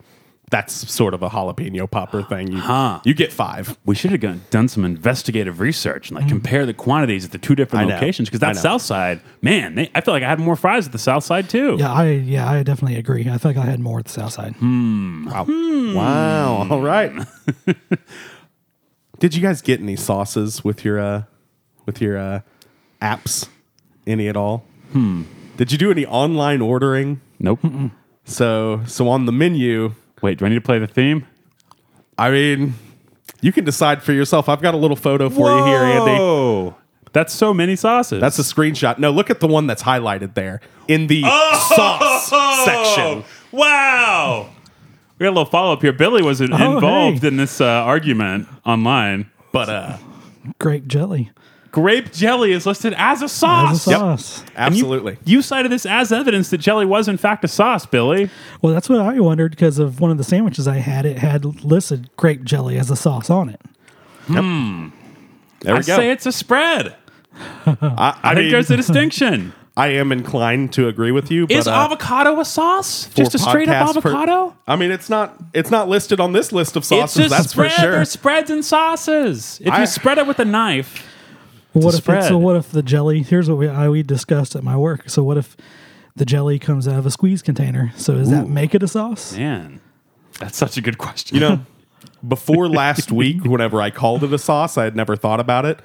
[0.50, 2.50] that's sort of a jalapeno popper thing.
[2.54, 3.02] You, Huh.
[3.04, 3.78] you get five.
[3.86, 7.38] we should have gone, done some investigative research and like compare the quantities at the
[7.38, 10.56] two different locations because that south side, man, they, I feel like I had more
[10.56, 11.76] fries at the south side too.
[11.78, 13.30] Yeah, I yeah, I definitely agree.
[13.30, 14.56] I feel like I had more at the south side.
[14.56, 15.26] Hmm.
[15.26, 15.46] Wow.
[15.94, 16.68] Wow.
[16.72, 17.12] All right.
[19.20, 21.24] Did you guys get any sauces with your uh
[21.86, 22.42] with your uh
[23.02, 23.50] apps?
[24.06, 24.64] Any at all?
[24.94, 25.24] Hmm.
[25.58, 27.20] Did you do any online ordering?
[27.40, 27.60] Nope.
[28.26, 31.26] So so on the menu, Wait, do I need to play the theme?
[32.18, 32.74] I mean,
[33.42, 34.50] you can decide for yourself.
[34.50, 36.12] I've got a little photo for you here, Andy.
[36.18, 36.76] Whoa.
[37.14, 38.20] That's so many sauces.
[38.22, 38.98] That's a screenshot.
[39.00, 41.74] No, look at the one that's highlighted there in the Oh!
[42.28, 43.24] sauce section.
[43.52, 44.50] Wow.
[45.18, 45.94] We got a little follow up here.
[45.94, 47.30] Billy was in- Oh, involved hey.
[47.30, 49.30] in this uh, argument online.
[49.52, 49.98] But uh
[50.60, 51.32] Grape jelly
[51.72, 53.82] Grape jelly is listed as a as a sauce.
[53.84, 54.44] sauce.
[54.56, 55.18] And you- absolutely.
[55.26, 58.30] You, cited this as evidence that jelly was in fact a sauce, Billy.
[58.62, 61.06] Well, that's what I wondered because of one of the sandwiches I had.
[61.06, 63.62] It had listed grape jelly as a sauce on it.
[64.30, 65.82] there we I go.
[65.82, 66.96] say it's a spread.
[67.66, 69.54] I, I, think mean, there's a distinction.
[69.78, 71.46] I am inclined to agree with you.
[71.50, 73.10] Is but, uh, avocado a sauce?
[73.14, 74.58] Just a straight up podcast per- avocado?
[74.68, 75.38] I mean, it's not.
[75.54, 77.28] It's not listed on this list of it's sauces.
[77.28, 77.72] a That's spread.
[77.74, 77.92] for sure.
[77.92, 79.62] There's spreads and sauces.
[79.64, 81.06] If I- you spread it with a knife,
[81.78, 83.24] What a if it's, so what if the jelly?
[83.24, 85.10] Here's what we I, we discussed at my work.
[85.10, 85.56] So what if
[86.16, 87.92] the jelly comes out of a squeeze container?
[87.96, 89.36] So does that make it a sauce?
[89.36, 89.82] man,
[90.40, 91.36] that's such a good question.
[91.36, 91.66] You know,
[92.28, 95.80] before last week, whenever I called it a sauce, I had never thought about it.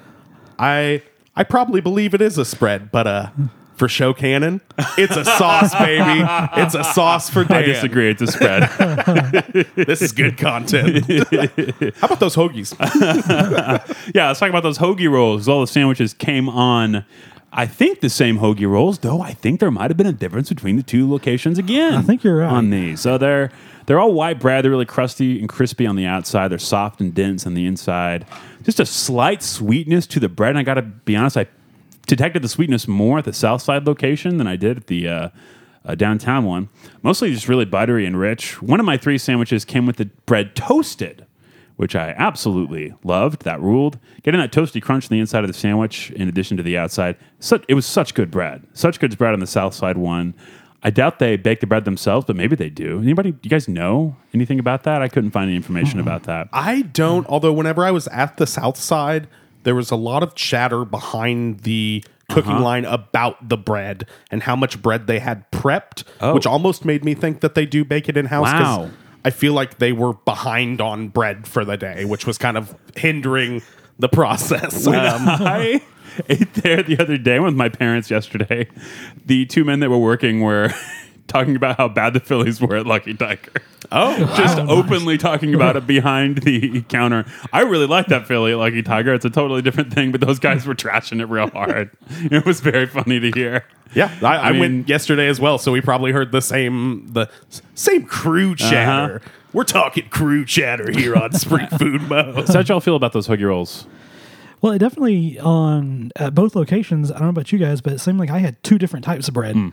[0.59, 1.01] I
[1.35, 3.29] I probably believe it is a spread, but uh,
[3.83, 4.61] for show canon,
[4.97, 6.25] it's a sauce, baby.
[6.55, 7.57] It's a sauce for Dan.
[7.57, 8.09] I disagree.
[8.11, 8.69] It's a spread.
[9.75, 11.05] This is good content.
[11.97, 12.73] How about those hoagies?
[14.15, 15.49] yeah, let's talk about those hoagie rolls.
[15.49, 17.03] All the sandwiches came on.
[17.51, 19.21] I think the same hoagie rolls, though.
[19.21, 21.95] I think there might have been a difference between the two locations again.
[21.95, 22.49] I think you're right.
[22.49, 23.01] on these.
[23.01, 23.51] So they're
[23.85, 24.63] they're all white bread.
[24.63, 26.47] They're really crusty and crispy on the outside.
[26.47, 28.25] They're soft and dense on the inside.
[28.63, 30.51] Just a slight sweetness to the bread.
[30.51, 31.47] And I got to be honest, I
[32.07, 35.29] detected the sweetness more at the south side location than I did at the uh,
[35.85, 36.69] uh, downtown one.
[37.01, 38.61] Mostly just really buttery and rich.
[38.61, 41.25] One of my three sandwiches came with the bread toasted
[41.75, 43.43] which I absolutely loved.
[43.43, 43.99] That ruled.
[44.21, 47.17] Getting that toasty crunch on the inside of the sandwich, in addition to the outside,
[47.39, 48.63] such, it was such good bread.
[48.73, 50.33] Such good bread on the south side one.
[50.83, 53.01] I doubt they bake the bread themselves, but maybe they do.
[53.01, 53.33] Anybody?
[53.41, 55.01] You guys know anything about that?
[55.01, 56.49] I couldn't find any information about that.
[56.51, 57.25] I don't.
[57.27, 59.27] Although whenever I was at the South Side,
[59.63, 62.63] there was a lot of chatter behind the cooking Uh-huh.
[62.63, 66.33] line about the bread and how much bread they had prepped, Oh.
[66.33, 68.51] which almost made me think that they do bake it in house.
[68.51, 68.89] Wow.
[69.25, 72.75] I feel like they were behind on bread for the day, which was kind of
[72.95, 73.61] hindering
[73.99, 74.85] the process.
[74.87, 75.81] Um, I
[76.29, 78.67] ate there the other day with my parents yesterday.
[79.25, 80.73] The two men that were working were
[81.27, 83.51] talking about how bad the Phillies were at Lucky Tiger.
[83.91, 87.25] oh, Just openly talking about it behind the counter.
[87.51, 89.13] I really like that Philly at Lucky Tiger.
[89.13, 91.91] It's a totally different thing, but those guys were trashing it real hard.
[92.33, 93.65] It was very funny to hear.
[93.93, 94.13] yeah.
[94.21, 97.29] I, I, mean- went yesterday as well, so we probably heard the same the
[97.75, 98.69] same crew uh-huh.
[98.69, 99.21] chatter.
[99.51, 102.45] We're talking crew chatter here on Spring Food Mo.
[102.45, 103.85] So how'd y'all feel about those hoagie rolls?
[104.61, 107.11] Well, it definitely on at both locations.
[107.11, 109.27] I don't know about you guys, but it seemed like I had two different types
[109.27, 109.55] of bread.
[109.55, 109.69] Hmm.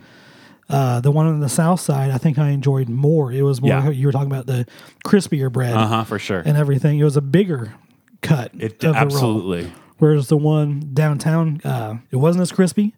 [0.69, 3.31] Uh, the one on the south side, I think I enjoyed more.
[3.31, 3.89] It was more Yeah.
[3.89, 4.65] you were talking about the
[5.05, 6.41] crispier bread Uh huh, for sure.
[6.45, 6.97] and everything.
[6.99, 7.73] It was a bigger
[8.21, 8.51] cut.
[8.57, 8.95] It of the roll.
[8.95, 9.71] absolutely.
[9.97, 12.95] Whereas the one downtown, uh, it wasn't as crispy.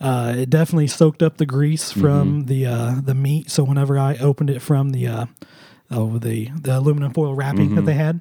[0.00, 3.48] Uh, it definitely soaked up the grease from the uh, the meat.
[3.50, 5.26] So whenever I opened it from the uh,
[5.92, 8.20] oh the the aluminum foil wrapping that they had,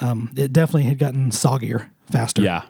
[0.00, 2.42] um, it definitely had gotten soggier faster.
[2.42, 2.62] Yeah.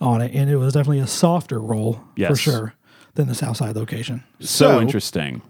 [0.00, 2.30] on it, and it was definitely a softer roll Yes.
[2.30, 2.74] for sure
[3.14, 4.22] than the Southside location.
[4.40, 5.42] So, So- interesting.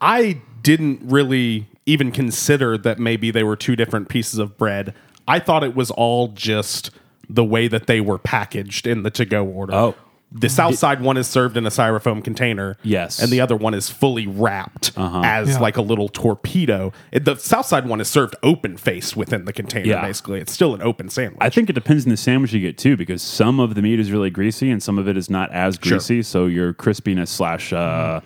[0.00, 4.94] I didn't really even consider that maybe they were two different pieces of bread.
[5.26, 6.90] I thought it was all just
[7.28, 9.74] the way that they were packaged in the to go order.
[9.74, 9.94] Oh.
[10.32, 12.76] The south side one is served in a styrofoam container.
[12.82, 13.22] Yes.
[13.22, 15.58] And the other one is fully wrapped as Yeah.
[15.60, 16.92] like a little torpedo.
[17.12, 20.00] It- The south side one is served open faced within the container, Yeah.
[20.04, 20.40] basically.
[20.40, 21.38] It's still an open sandwich.
[21.40, 24.00] I think it depends on the sandwich you get too, because some of the meat
[24.00, 25.98] is really greasy and some of it is not as Sure.
[25.98, 26.22] greasy.
[26.22, 28.20] So your crispiness slash uh,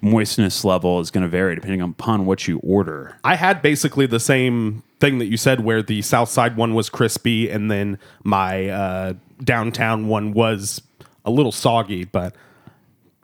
[0.00, 3.16] moistness level is going to vary depending upon what you order.
[3.22, 6.88] I had basically the same thing that you said, where the south side one was
[6.88, 9.12] crispy, and then my uh,
[9.44, 10.80] downtown one was
[11.24, 12.04] a little soggy.
[12.04, 12.34] But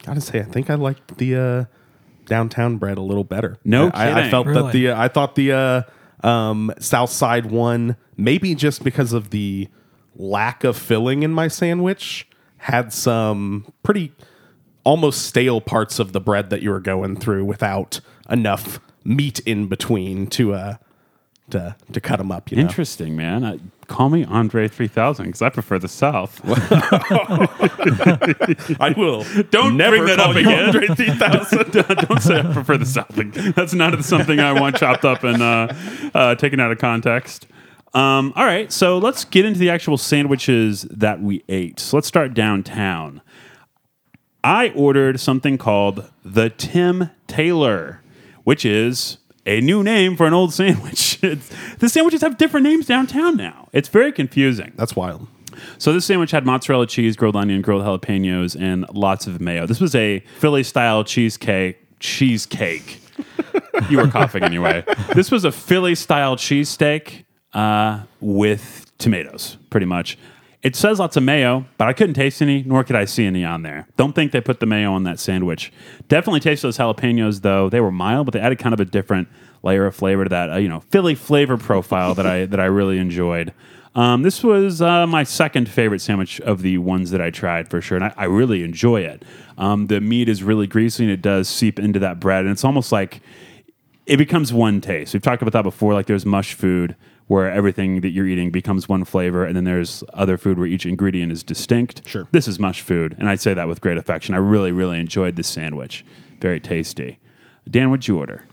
[0.05, 1.65] gotta say, I think I liked the uh,
[2.27, 3.59] downtown bread a little better.
[3.65, 4.31] No I, I kidding.
[4.31, 4.73] felt that Really?
[4.73, 5.83] the uh, I thought the uh,
[6.27, 9.69] um, south side one maybe just because of the
[10.17, 14.13] lack of filling in my sandwich had some pretty
[14.85, 19.67] almost stale parts of the bread that you were going through without enough meat in
[19.69, 20.77] between to uh
[21.51, 22.51] to to cut them up.
[22.51, 22.63] You know?
[22.63, 23.45] Interesting, man.
[23.45, 26.41] Uh, call me Andre 3000 because I prefer the South.
[28.81, 29.25] I will.
[29.51, 30.67] Don't never bring that up again.
[30.67, 31.73] Andre 3000.
[32.09, 33.55] Don't say I prefer the South.
[33.57, 35.73] That's not something I want chopped up and uh,
[36.15, 37.47] uh, taken out of context.
[37.95, 41.81] Um, all right, so let's get into the actual sandwiches that we ate.
[41.81, 43.23] So let's start downtown.
[44.45, 48.03] I ordered something called the Tim Taylor,
[48.45, 49.19] which is
[49.49, 51.07] a new name for an old sandwich.
[51.21, 53.69] It's, the sandwiches have different names downtown now.
[53.73, 54.73] It's very confusing.
[54.77, 55.27] That's wild.
[55.79, 59.67] So this sandwich had mozzarella cheese, grilled onion, grilled jalapenos, and lots of mayo.
[59.67, 61.77] This was a Philly style cheesecake.
[61.99, 63.01] Cheesecake.
[63.91, 64.85] you were coughing anyway.
[65.15, 70.17] This was a Philly style cheesesteak uh, with tomatoes, pretty much.
[70.69, 73.43] It says lots of mayo, but I couldn't taste any, nor could I see any
[73.43, 73.89] on there.
[73.97, 75.73] Don't think they put the mayo on that sandwich.
[76.09, 77.71] Definitely taste those jalapenos though.
[77.71, 79.29] They were mild, but they added kind of a different
[79.63, 82.67] layer of flavor to that, uh, you know, Philly flavor profile that I that I
[82.67, 83.55] really enjoyed.
[83.95, 87.81] Um, this was uh, my second favorite sandwich of the ones that I tried for
[87.81, 89.23] sure, and I, I really enjoy it.
[89.57, 92.63] Um, the meat is really greasy and it does seep into that bread, and it's
[92.63, 93.23] almost like
[94.05, 95.15] it becomes one taste.
[95.15, 95.95] We've talked about that before.
[95.95, 96.95] Like there's mush food
[97.29, 100.85] where everything that you're eating becomes one flavor, and then there's other food where each
[100.85, 102.07] ingredient is distinct.
[102.07, 102.27] Sure.
[102.33, 104.35] This is mush food, and I say that with great affection.
[104.35, 106.05] I really, really enjoyed this sandwich.
[106.41, 107.19] Very tasty.
[107.71, 108.45] Dan, what'd you order?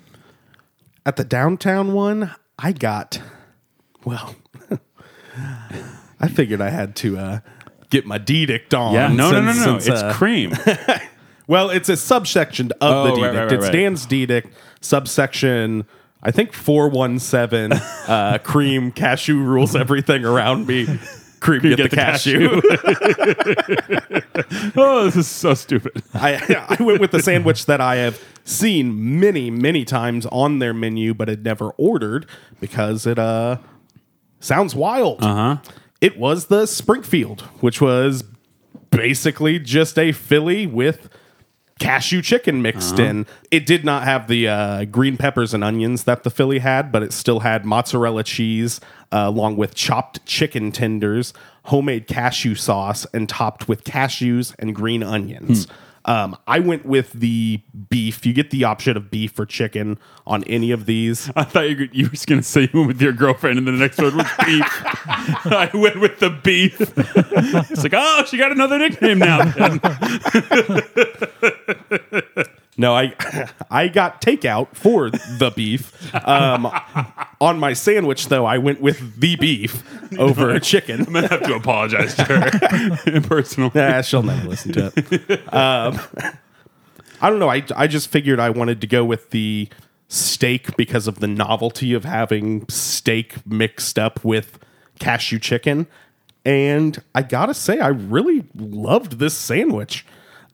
[1.05, 3.21] At the downtown one, I got
[4.03, 4.35] well.
[6.19, 7.39] I figured I had to uh,
[7.89, 8.93] get my dedict on.
[8.93, 9.63] Yeah, no, no, no, no.
[9.63, 10.53] since, it's uh, cream.
[11.47, 13.35] Well, it's a subsection of Oh, the right, Dedict.
[13.35, 13.71] right, right, it's right.
[13.71, 15.85] Dan's Dedict, subsection,
[16.25, 17.71] I think 417.
[17.71, 20.87] uh, cream, cashew rules everything around me.
[21.39, 22.61] Cream, get, the, the cashew.
[24.75, 26.01] oh, this is so stupid.
[26.15, 30.73] I, I went with the sandwich that I have seen many, many times on their
[30.73, 32.25] menu, but had never ordered
[32.59, 33.57] because it uh
[34.39, 35.23] sounds wild.
[35.23, 35.57] Uh huh.
[36.01, 38.23] It was the Springfield, which was
[38.89, 41.07] basically just a Philly with
[41.79, 43.25] cashew chicken mixed in.
[43.51, 47.03] It did not have the uh, green peppers and onions that the Philly had, but
[47.03, 48.79] it still had mozzarella cheese
[49.11, 51.33] uh, along with chopped chicken tenders,
[51.65, 55.67] homemade cashew sauce, and topped with cashews and green onions.
[56.05, 58.25] Um, I went with the beef.
[58.27, 61.31] You get the option of beef or chicken on any of these.
[61.35, 63.67] I thought you, you were just going to say you went with your girlfriend, and
[63.67, 64.63] then the next one was beef.
[65.45, 66.79] I went with the beef.
[66.97, 69.39] it's like, oh, she got another nickname now.
[72.77, 73.13] No, I
[73.71, 76.13] I got takeout for the beef.
[76.27, 76.71] Um,
[77.39, 79.83] on my sandwich, though, I went with the beef
[80.19, 81.01] over a chicken.
[81.01, 83.71] I'm gonna have to apologize to her in personal.
[83.73, 85.53] Nah, she'll never listen to it.
[85.53, 85.99] Um,
[87.21, 87.49] I don't know.
[87.49, 89.69] I, I just figured I wanted to go with the
[90.07, 94.59] steak because of the novelty of having steak mixed up with
[94.99, 95.87] cashew chicken.
[96.45, 100.05] And I gotta say, I really loved this sandwich.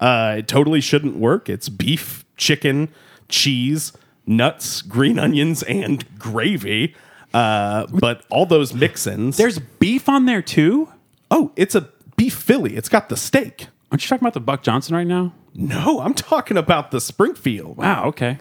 [0.02, 1.48] Uh, it totally shouldn't work.
[1.48, 2.90] It's beef, chicken,
[3.30, 3.94] cheese,
[4.26, 6.96] nuts, green onions, and gravy.
[7.34, 9.38] Uh, but all those mix-ins.
[9.38, 10.90] There's beef on there too.
[11.30, 11.88] oh, it's a
[12.18, 12.76] beef Philly.
[12.76, 13.68] It's got the steak.
[13.92, 15.34] Aren't you talking about the Buck Johnson right now?
[15.54, 17.78] No, I'm talking about the Springfield.
[17.78, 18.06] Wow.
[18.08, 18.38] Okay.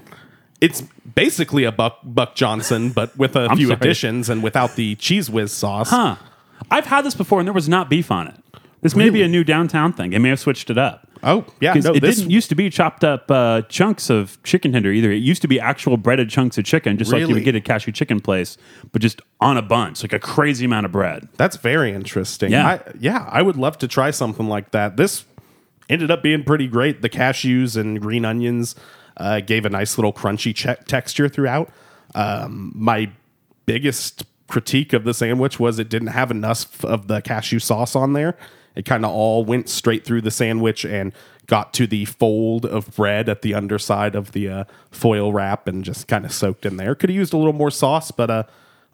[0.61, 0.83] It's
[1.15, 3.77] basically a Buck Buck Johnson, but with a few sorry.
[3.77, 5.91] additions and without the Cheez Whiz sauce.
[5.91, 6.17] Huh.
[6.71, 8.35] I've had this before, and there was not beef on it.
[8.83, 10.11] This may be a new downtown thing.
[10.11, 11.07] They may have switched it up.
[11.23, 14.43] Oh yeah, 'Cause no, it this didn't used to be chopped up uh, chunks of
[14.43, 15.11] chicken tender either.
[15.13, 17.41] It used to be actual breaded chunks of chicken, just like you Really?
[17.41, 18.57] would get at cashew chicken place,
[18.91, 21.29] but just on a bunch, like a crazy amount of bread.
[21.37, 22.51] That's very interesting.
[22.53, 22.67] Yeah.
[22.67, 24.97] I, yeah, I would love to try something like that.
[24.97, 25.27] This
[25.91, 27.03] ended up being pretty great.
[27.03, 28.75] The cashews and green onions
[29.19, 31.69] uh, gave a nice little crunchy che- texture throughout.
[32.15, 33.11] Um, my
[33.67, 38.15] biggest critique of the sandwich was it didn't have enough of the cashew sauce on
[38.15, 38.39] there.
[38.75, 41.13] It kind of all went straight through the sandwich and
[41.47, 45.85] got to the fold of bread at the underside of the uh, foil wrap and
[45.85, 46.95] just kind of soaked in there.
[46.95, 48.43] Could have used a little more sauce, but uh,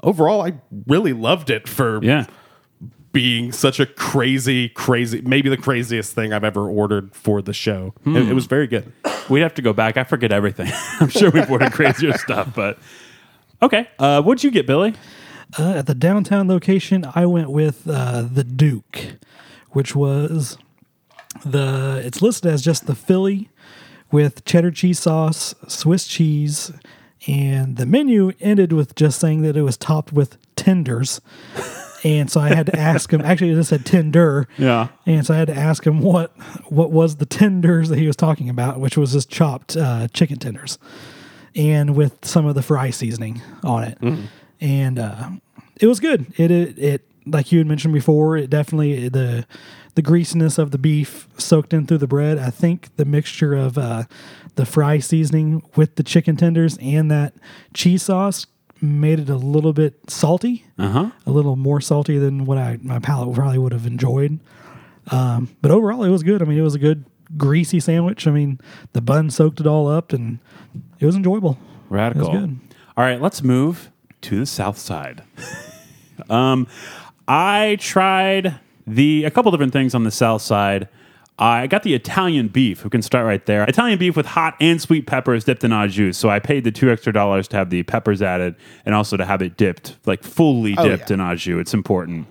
[0.03, 0.55] overall, I
[0.87, 2.25] really loved it for Yeah.
[3.13, 7.93] being such a crazy, crazy, maybe the craziest thing I've ever ordered for the show.
[8.07, 8.91] It, it was very good.
[9.29, 9.97] We'd have to go back.
[9.99, 10.71] I forget everything.
[11.01, 12.79] I'm sure we've ordered crazier stuff, but
[13.63, 13.89] okay.
[13.99, 14.95] Uh, what'd you get, Billy?
[15.59, 19.17] Uh, at the downtown location, I went with uh, the Duke,
[19.77, 20.57] which was
[21.45, 22.01] the.
[22.03, 23.51] It's listed as just the Philly
[24.11, 26.73] with cheddar cheese sauce, Swiss cheese,
[27.27, 31.21] and the menu ended with just saying that it was topped with tenders.
[32.03, 33.21] And so I had to ask him.
[33.21, 34.49] Actually, it just said tender.
[34.57, 34.89] Yeah.
[35.05, 36.31] And so I had to ask him what
[36.71, 40.39] what was the tenders that he was talking about, which was just chopped uh, chicken
[40.39, 40.79] tenders,
[41.55, 43.99] and with some of the fry seasoning on it.
[44.59, 45.31] And uh,
[45.79, 46.33] it was good.
[46.39, 48.37] It, it it like you had mentioned before.
[48.37, 49.47] It definitely the
[49.95, 52.39] the greasiness of the beef soaked in through the bread.
[52.39, 54.05] I think the mixture of uh,
[54.57, 57.35] the fry seasoning with the chicken tenders and that
[57.75, 58.47] cheese sauce
[58.83, 61.11] made it a little bit salty Uh huh.
[61.25, 64.39] a little more salty than what I my palate probably would have enjoyed.
[65.11, 66.43] Um, but overall, it was good.
[66.43, 67.05] I mean, it was a good
[67.37, 68.27] greasy sandwich.
[68.27, 68.61] I mean,
[68.93, 70.39] the bun soaked it all up, and
[71.01, 71.59] it was enjoyable.
[71.89, 72.27] Radical.
[72.29, 72.59] It was good.
[72.97, 73.91] All right, let's move
[74.23, 75.23] to the south side.
[76.31, 76.67] um,
[77.29, 80.89] I tried the a couple different things on the south side.
[81.39, 82.83] I got the Italian beef.
[82.83, 83.65] We can start right there.
[83.65, 86.17] Italian beef with hot and sweet peppers dipped in au jus.
[86.17, 89.25] So I paid the two extra dollars to have the peppers added and also to
[89.27, 91.15] have it dipped, like fully oh, dipped yeah.
[91.15, 91.61] in au jus.
[91.61, 92.27] It's important.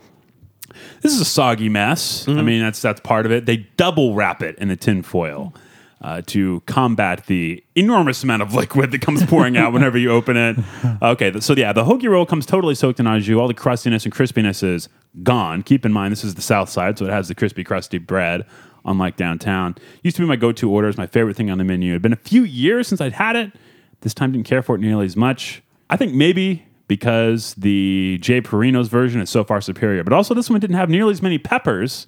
[1.02, 2.28] This is a soggy mess.
[2.28, 2.46] I mm-hmm.
[2.46, 3.46] mean, that's that's part of it.
[3.46, 5.54] They double wrap it in the tin foil
[6.06, 10.38] uh, to combat the enormous amount of liquid that comes pouring out whenever you open
[10.38, 10.56] it.
[11.02, 13.38] Okay, so yeah, the hoagie roll comes totally soaked in au jus.
[13.38, 14.88] All the crustiness and crispiness is
[15.24, 15.62] gone.
[15.62, 18.46] Keep in mind, this is the south side, so it has the crispy, crusty bread.
[18.86, 20.88] Unlike downtown, used to be my go-to order.
[20.88, 21.92] It's my favorite thing on the menu.
[21.94, 23.52] It'd been a few years since I'd had it.
[24.02, 25.64] This time didn't care for it nearly as much.
[25.90, 28.42] I think maybe because the J.
[28.42, 31.40] Parrino's version is so far superior, but also this one didn't have nearly as many
[31.40, 32.06] peppers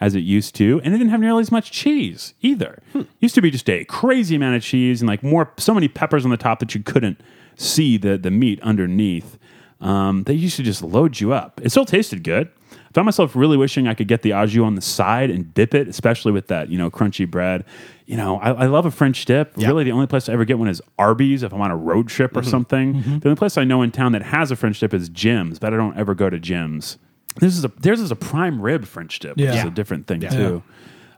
[0.00, 2.82] as it used to, and it didn't have nearly as much cheese either.
[2.92, 3.02] Hmm.
[3.20, 6.24] Used to be just a crazy amount of cheese and like more, so many peppers
[6.24, 7.20] on the top that you couldn't
[7.56, 9.38] see the the meat underneath.
[9.80, 11.60] Um, they used to just load you up.
[11.62, 12.48] It still tasted good.
[12.72, 15.52] I found myself really wishing I could get the au jus on the side and
[15.52, 17.64] dip it, especially with that you know crunchy bread.
[18.06, 19.56] You know, I, I love a French dip.
[19.56, 22.08] Really, the only place I ever get one is Arby's if I'm on a road
[22.08, 22.50] trip or mm-hmm.
[22.50, 22.94] something.
[22.94, 23.18] Mm-hmm.
[23.20, 25.72] The only place I know in town that has a French dip is Jim's, but
[25.72, 26.98] I don't ever go to Jim's.
[27.40, 30.20] This is a theirs is a prime rib French dip, which is a different thing
[30.30, 30.62] too.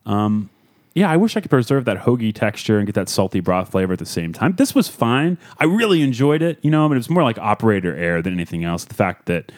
[0.06, 0.50] Um,
[0.94, 3.92] yeah, I wish I could preserve that hoagie texture and get that salty broth flavor
[3.92, 4.54] at the same time.
[4.56, 5.36] This was fine.
[5.58, 8.64] I really enjoyed it, you know, but it was more like operator error than anything
[8.64, 8.84] else.
[8.86, 9.52] The fact that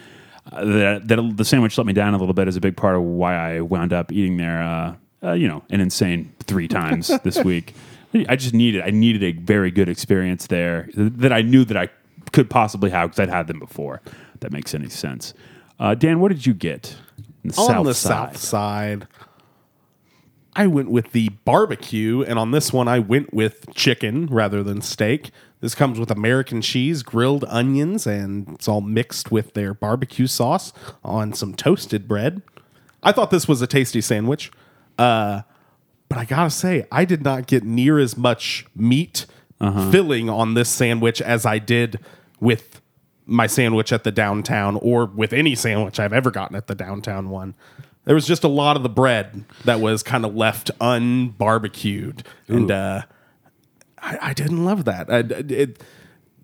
[0.51, 2.97] uh, that, that the sandwich let me down a little bit is a big part
[2.97, 7.07] of why I wound up eating there, uh, uh, you know, an insane three times
[7.23, 7.75] this week.
[8.29, 11.89] I just needed I needed a very good experience there that I knew that I
[12.33, 14.01] could possibly have because I'd had them before.
[14.35, 15.35] If that makes any sense.
[15.79, 16.97] Uh, Dan, what did you get?
[17.57, 19.07] On the on the south side,
[20.55, 24.83] I went with the barbecue, and on this one, I went with chicken rather than
[24.83, 25.31] steak.
[25.61, 30.73] This comes with American cheese, grilled onions, and it's all mixed with their barbecue sauce
[31.05, 32.43] on some toasted bread.
[33.03, 34.51] I thought this was a tasty sandwich,
[34.99, 35.43] uh,
[36.09, 39.27] but I gotta say, I did not get near as much meat
[39.91, 41.99] filling on this sandwich as I did
[42.41, 42.78] with
[43.29, 47.29] my sandwich at the downtown or with any sandwich I've ever gotten at the downtown
[47.29, 47.55] one.
[48.05, 52.71] There was just a lot of the bread that was kind of left unbarbecued, and
[52.71, 53.03] uh,
[53.99, 55.11] I, I didn't love that.
[55.11, 55.19] I,
[55.53, 55.85] it,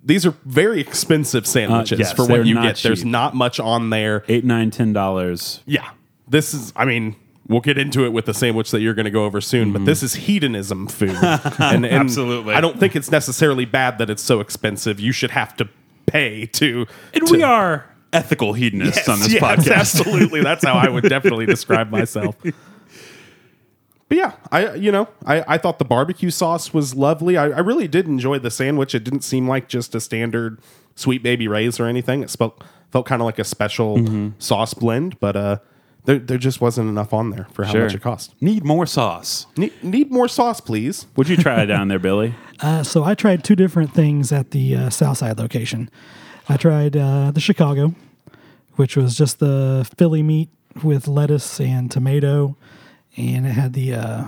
[0.05, 2.77] these are very expensive sandwiches yes, for what you get.
[2.77, 4.25] There's not much on there.
[4.29, 5.63] eight, nine, ten dollars.
[5.65, 5.89] Yeah,
[6.29, 6.75] this is.
[6.77, 7.17] I mean,
[7.49, 9.73] we'll get into it with the sandwich that you're going to go over soon.
[9.73, 11.17] But this is hedonism food,
[11.59, 12.55] and, and Absolutely.
[12.55, 15.01] I don't think it's necessarily bad that it's so expensive.
[15.01, 15.69] You should have to
[16.07, 16.87] pay to.
[17.13, 19.75] And to- we are ethical hedonists Yes, on this yes, podcast.
[19.77, 22.37] Absolutely, that's how I would definitely describe myself.
[22.43, 27.37] But yeah, I you know I, I thought the barbecue sauce was lovely.
[27.37, 28.95] I, I really did enjoy the sandwich.
[28.95, 30.61] It didn't seem like just a standard
[30.95, 32.23] Sweet Baby Ray's or anything.
[32.23, 34.29] It spoke felt kind of like a special Mm-hmm.
[34.39, 35.59] sauce blend, but uh,
[36.05, 37.83] there there just wasn't enough on there for how Sure.
[37.85, 38.35] much it cost.
[38.41, 39.47] Need more sauce.
[39.57, 41.07] Need, need more sauce, please.
[41.17, 42.35] Would you try it down there, Billy?
[42.61, 45.91] Uh, so I tried two different things at the uh, Southside location.
[46.49, 47.95] I tried uh, the Chicago,
[48.75, 50.51] which was just the Philly meat
[50.83, 52.57] with lettuce and tomato,
[53.17, 54.25] and it had the uh,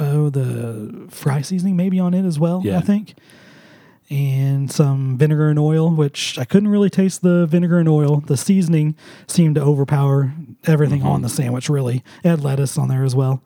[0.00, 2.62] oh the fry seasoning maybe on it as well.
[2.64, 2.78] Yeah.
[2.78, 3.14] I think,
[4.12, 8.20] and some vinegar and oil, which I couldn't really taste the vinegar and oil.
[8.20, 8.94] The seasoning
[9.26, 10.32] seemed to overpower
[10.64, 11.68] everything on the sandwich.
[11.70, 13.42] Really, it had lettuce on there as well,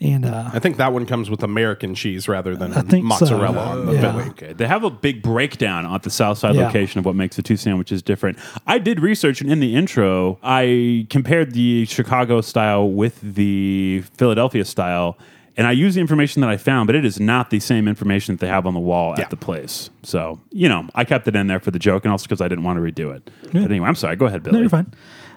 [0.00, 3.08] and uh, I think that one comes with American cheese rather than think so.
[3.08, 4.00] mozzarella on the Yeah.
[4.00, 4.24] Philly.
[4.30, 4.52] Okay.
[4.54, 6.66] They have a big breakdown at the South Side Yeah.
[6.66, 8.38] location of what makes the two sandwiches different.
[8.66, 14.64] I did research, and in the intro, I compared the Chicago style with the Philadelphia
[14.64, 15.18] style,
[15.60, 18.34] and I use the information that I found, but it is not the same information
[18.34, 19.24] that they have on the wall Yeah.
[19.24, 19.90] at the place.
[20.02, 22.48] So, you know, I kept it in there for the joke and also because I
[22.48, 23.30] didn't want to redo it.
[23.52, 24.16] But anyway, I'm sorry.
[24.16, 24.54] Go ahead, Billy.
[24.54, 24.90] No, you're fine.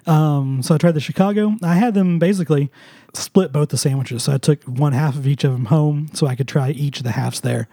[0.07, 1.55] Um, so I tried the Chicago.
[1.61, 2.71] I had them basically
[3.13, 4.23] split both the sandwiches.
[4.23, 6.99] So I took one half of each of them home so I could try each
[6.99, 7.67] of the halves there,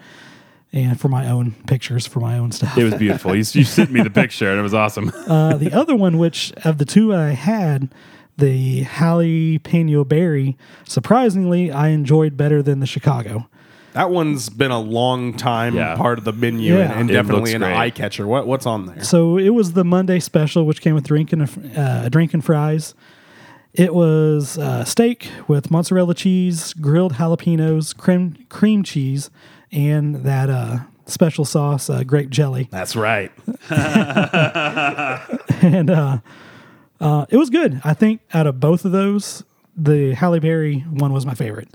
[0.73, 2.77] and for my own pictures, for my own stuff.
[2.77, 3.33] It was beautiful.
[3.35, 5.13] you, you sent me the picture, and it was awesome.
[5.27, 7.89] Uh, the other one, which of the two I had,
[8.41, 13.49] the jalapeno berry, surprisingly, I enjoyed better than the Chicago.
[13.93, 15.97] That one's been a long time Yeah.
[15.97, 16.83] part of the menu Yeah.
[16.91, 17.75] and, and It definitely looks an great.
[17.77, 18.27] eye catcher.
[18.27, 19.03] What what's on there?
[19.03, 22.45] So it was the Monday special, which came with drink and a, uh, drink and
[22.45, 22.95] fries.
[23.75, 29.31] It was uh, steak with mozzarella cheese, grilled jalapenos, cream cream cheese,
[29.73, 32.69] and that uh, special sauce, uh, grape jelly.
[32.71, 33.31] That's right.
[35.63, 36.19] and uh,
[37.01, 37.81] uh, it was good.
[37.85, 39.45] I think out of both of those,
[39.77, 41.69] the Halle Berry one was my favorite.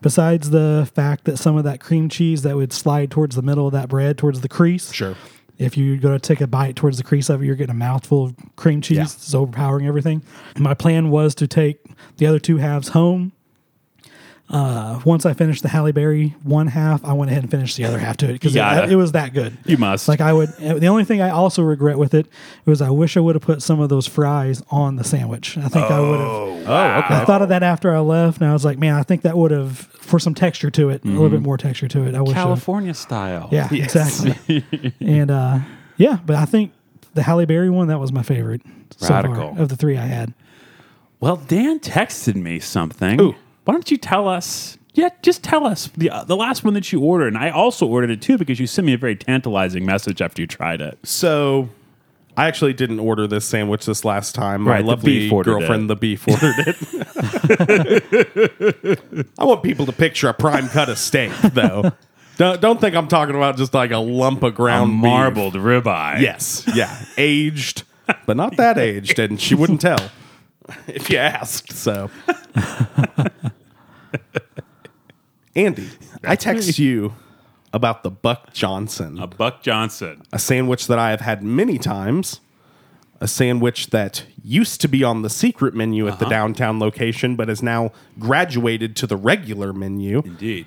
[0.00, 3.66] Besides the fact that some of that cream cheese that would slide towards the middle
[3.66, 4.92] of that bread, towards the crease.
[4.92, 5.14] Sure.
[5.58, 7.78] If you go to take a bite towards the crease of it, you're getting a
[7.78, 8.96] mouthful of cream cheese.
[8.96, 9.04] Yeah.
[9.04, 10.24] It's overpowering everything.
[10.58, 11.78] My plan was to take
[12.16, 13.32] the other two halves home.
[14.52, 17.86] Uh, once I finished the Halle Berry one half, I went ahead and finished the
[17.86, 18.84] other half to it because Gotta.
[18.84, 19.56] it, it was that good.
[19.64, 20.08] You must.
[20.08, 20.50] Like I would.
[20.58, 22.26] The only thing I also regret with it
[22.66, 25.56] was I wish I would have put some of those fries on the sandwich.
[25.56, 26.28] I think I would have.
[26.28, 27.14] Oh, okay.
[27.14, 29.38] I thought of that after I left, and I was like, man, I think that
[29.38, 32.14] would have for some texture to it, a little bit more texture to it.
[32.14, 32.32] I wish.
[32.32, 33.48] I- California style.
[33.50, 34.64] yeah, exactly.
[35.00, 35.60] and uh,
[35.96, 36.72] yeah, but I think
[37.14, 38.60] the Halle Berry one that was my favorite
[38.98, 39.58] so far Radical.
[39.58, 40.34] of the three I had.
[41.20, 43.18] Well, Dan texted me something.
[43.18, 43.34] Ooh.
[43.64, 44.78] Why don't you tell us?
[44.94, 47.86] Yeah, just tell us the uh, the last one that you ordered, and I also
[47.86, 50.98] ordered it too because you sent me a very tantalizing message after you tried it.
[51.02, 51.70] So
[52.36, 54.62] I actually didn't order this sandwich this last time.
[54.62, 55.88] My lovely beef girlfriend, it.
[55.88, 56.54] the beef, ordered
[58.90, 59.28] it.
[59.38, 61.92] I want people to picture a prime cut of steak, though.
[62.36, 65.00] don't, don't think I'm talking about just like a lump of A ground beef.
[65.10, 66.20] marbled ribeye.
[66.20, 67.84] Yes, yeah, aged,
[68.26, 70.10] but not that aged, and she wouldn't tell
[70.86, 71.72] if you asked.
[71.72, 72.10] So,
[75.54, 75.90] Andy,
[76.24, 77.14] I text you
[77.72, 80.22] about the Buck Johnson, a Buck Johnson.
[80.32, 82.40] a sandwich that I have had many times.
[83.20, 87.46] A sandwich that used to be on the secret menu at the downtown location, but
[87.46, 90.22] has now graduated to the regular menu.
[90.24, 90.66] Indeed.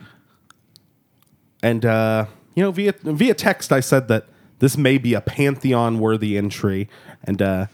[1.61, 4.27] And uh, you know, via via text, I said that
[4.59, 6.87] this may be a pantheon worthy entry,
[7.25, 7.65] and uh,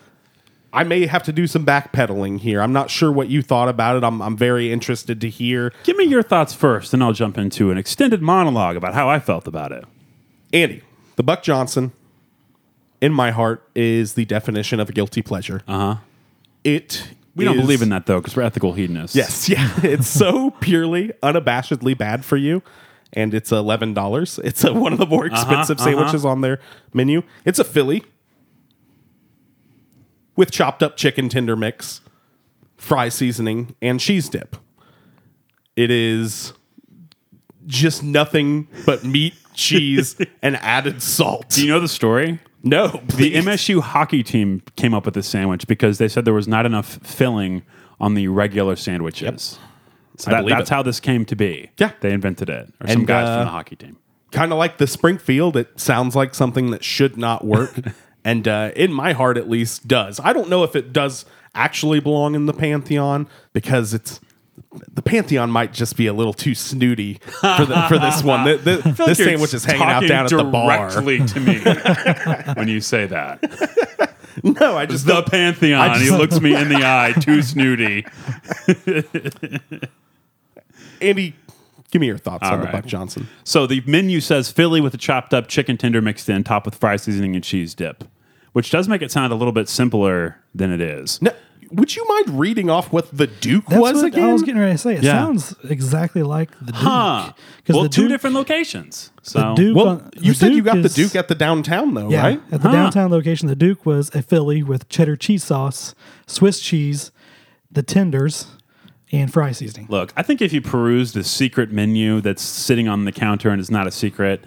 [0.73, 2.61] I may have to do some backpedaling here.
[2.61, 4.03] I'm not sure what you thought about it.
[4.03, 5.73] I'm I'm very interested to hear.
[5.83, 9.19] Give me your thoughts first, and I'll jump into an extended monologue about how I
[9.19, 9.83] felt about it.
[10.53, 10.81] Andy,
[11.17, 11.91] the Buck Johnson,
[13.01, 15.61] in my heart, is the definition of a guilty pleasure.
[15.67, 15.95] Uh huh.
[16.63, 17.09] It.
[17.33, 19.15] We don't believe in that though, because we're ethical hedonists.
[19.15, 19.69] Yes, yeah.
[19.83, 22.61] It's so purely, unabashedly bad for you.
[23.13, 24.39] And it's eleven dollars.
[24.43, 26.59] It's a, one of the more expensive sandwiches on their
[26.93, 27.23] menu.
[27.43, 28.03] It's a Philly
[30.35, 32.01] with chopped up chicken tender mix,
[32.77, 34.55] fry seasoning, and cheese dip.
[35.75, 36.53] It is
[37.65, 41.49] just nothing but meat, cheese, and added salt.
[41.49, 42.39] Do you know the story?
[42.63, 43.45] no, The please.
[43.45, 46.99] MSU hockey team came up with this sandwich because they said there was not enough
[47.03, 47.63] filling
[47.99, 49.57] on the regular sandwiches.
[50.17, 50.73] So I that, believe that's it.
[50.73, 51.71] how this came to be.
[51.77, 51.91] Yeah.
[52.01, 52.71] They invented it.
[52.81, 53.97] Or some And, guys uh, from the hockey team.
[54.31, 57.73] kind of like the Springfield, it sounds like something that should not work.
[58.23, 60.19] and uh, in my heart, at least, does.
[60.19, 64.19] I don't know if it does actually belong in the Pantheon because it's.
[64.93, 68.45] The Pantheon might just be a little too snooty for, the, for this one.
[68.45, 70.89] The, the, this sandwich is hanging out down at the bar.
[70.89, 71.59] directly to me
[72.53, 74.17] when you say that.
[74.43, 75.81] No, I just The Pantheon.
[75.81, 78.05] I he looks me in the eye, too snooty.
[81.01, 81.35] Andy,
[81.91, 82.67] give me your thoughts on the.
[82.67, 83.27] Buck Johnson.
[83.43, 86.75] So the menu says Philly with a chopped up chicken tender mixed in, topped with
[86.75, 88.03] fry seasoning and cheese dip.
[88.53, 91.21] which does make it sound a little bit simpler than it is.
[91.21, 91.31] Now,
[91.71, 94.25] would you mind reading off what the Duke That's was what again?
[94.29, 94.95] I was getting ready to say.
[94.95, 95.13] It Yeah.
[95.13, 96.75] sounds exactly like the Duke.
[96.75, 97.31] Huh.
[97.65, 99.11] 'Cause Well, the two Duke- different locations.
[99.21, 99.75] So The Duke.
[99.77, 102.09] well, on- you the said you Duke got is- the Duke at the downtown though,
[102.09, 102.41] Yeah, right?
[102.51, 102.73] at the Huh.
[102.75, 105.95] downtown location, the Duke was a Philly with cheddar cheese sauce,
[106.27, 107.11] Swiss cheese,
[107.71, 108.47] the tenders,
[109.11, 109.87] and fry seasoning.
[109.89, 113.59] Look, I think if you peruse the secret menu that's sitting on the counter and
[113.59, 114.43] it's not a secret,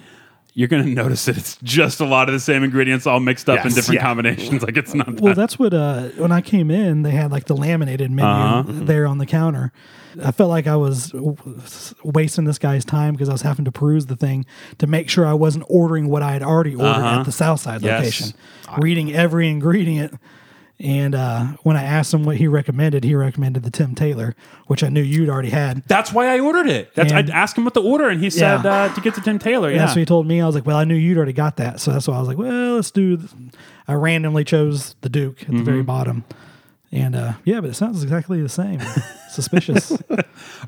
[0.55, 3.49] you're going to notice that it's just a lot of the same ingredients all mixed
[3.51, 4.07] up in different yeah.
[4.07, 4.63] combinations.
[4.65, 5.21] Like it's not.
[5.21, 8.31] Well, that- that's what uh, when I came in, they had like the laminated menu
[8.31, 8.65] Uh-huh.
[8.69, 9.73] there on the counter.
[10.23, 11.13] I felt like I was
[12.05, 14.47] wasting this guy's time because I was having to peruse the thing
[14.79, 18.01] to make sure I wasn't ordering what I had already ordered at the Southside Uh-huh.
[18.03, 18.05] Yes.
[18.33, 20.19] location, reading every ingredient.
[20.81, 24.35] And uh, when I asked him what he recommended, he recommended the Tim Taylor,
[24.67, 25.85] which I knew you'd already had.
[25.87, 26.93] That's why I ordered it.
[26.97, 28.73] That's And- I asked him what the order, and he said Yeah.
[28.73, 29.69] uh, to get to Tim Taylor.
[29.69, 30.41] And Yeah, that's what he told me.
[30.41, 31.79] I was like, well, I knew you'd already got that.
[31.81, 33.17] So that's why I was like, well, let's do.
[33.19, 33.31] th-
[33.87, 35.87] I randomly chose the Duke at the very Mm-hmm.
[35.87, 36.25] bottom.
[36.91, 38.81] And uh, yeah, but it sounds exactly the same.
[39.31, 39.93] Suspicious.
[40.11, 40.17] All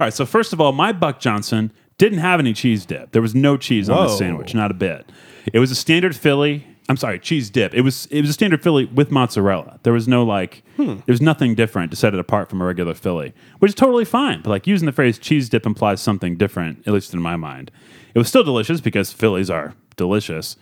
[0.01, 0.13] right.
[0.15, 3.13] So first of all, my Buck Johnson didn't have any cheese dip.
[3.13, 5.11] There was no cheese on the sandwich, not a bit.
[5.53, 6.67] It was a standard Philly.
[6.89, 7.75] I'm sorry, cheese dip.
[7.75, 9.81] It was it was a standard Philly with mozzarella.
[9.83, 10.87] There was no like, hmm.
[10.87, 14.05] there was nothing different to set it apart from a regular Philly, which is totally
[14.05, 14.41] fine.
[14.43, 17.73] But like using the phrase cheese dip implies something different, at least in my mind.
[18.15, 20.57] It was still delicious because Phillies are delicious.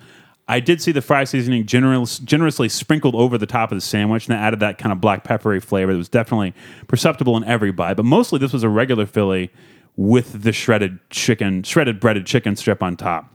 [0.47, 4.27] I did see the fry seasoning generous, generously sprinkled over the top of the sandwich,
[4.27, 6.55] and that added that kind of black peppery flavor that was definitely
[6.87, 7.95] perceptible in every bite.
[7.95, 9.51] But mostly, this was a regular Philly
[9.97, 13.31] with the shredded chicken, shredded breaded chicken strip on top.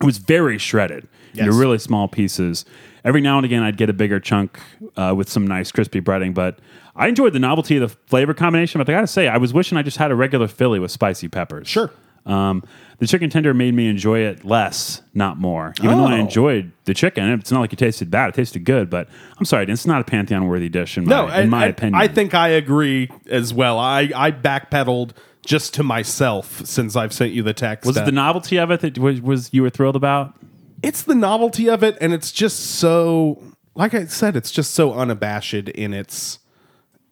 [0.00, 2.64] It was very shredded into really small pieces.
[3.04, 4.58] Every now and again, I'd get a bigger chunk
[4.96, 6.58] uh, with some nice crispy breading, but
[6.96, 8.78] I enjoyed the novelty of the flavor combination.
[8.80, 11.28] But I gotta say, I was wishing I just had a regular Philly with spicy
[11.28, 11.68] peppers.
[11.68, 11.90] Sure.
[12.26, 12.62] Um,
[12.98, 15.74] the chicken tender made me enjoy it less, not more.
[15.82, 16.20] Even though I Oh.
[16.22, 18.30] enjoyed the chicken, it's not like it tasted bad.
[18.30, 21.26] It tasted good, but I'm sorry, it's not a pantheon worthy dish in my, No,
[21.26, 22.00] in I, my I- opinion.
[22.00, 23.78] I think I agree as well.
[23.78, 25.10] I, I backpedaled
[25.44, 27.86] just to myself since I've sent you the text.
[27.86, 30.34] was it the novelty of it that was, was you were thrilled about?
[30.82, 33.42] it's the novelty of it, and it's just so,
[33.74, 36.40] like I said, it's just so unabashed in its,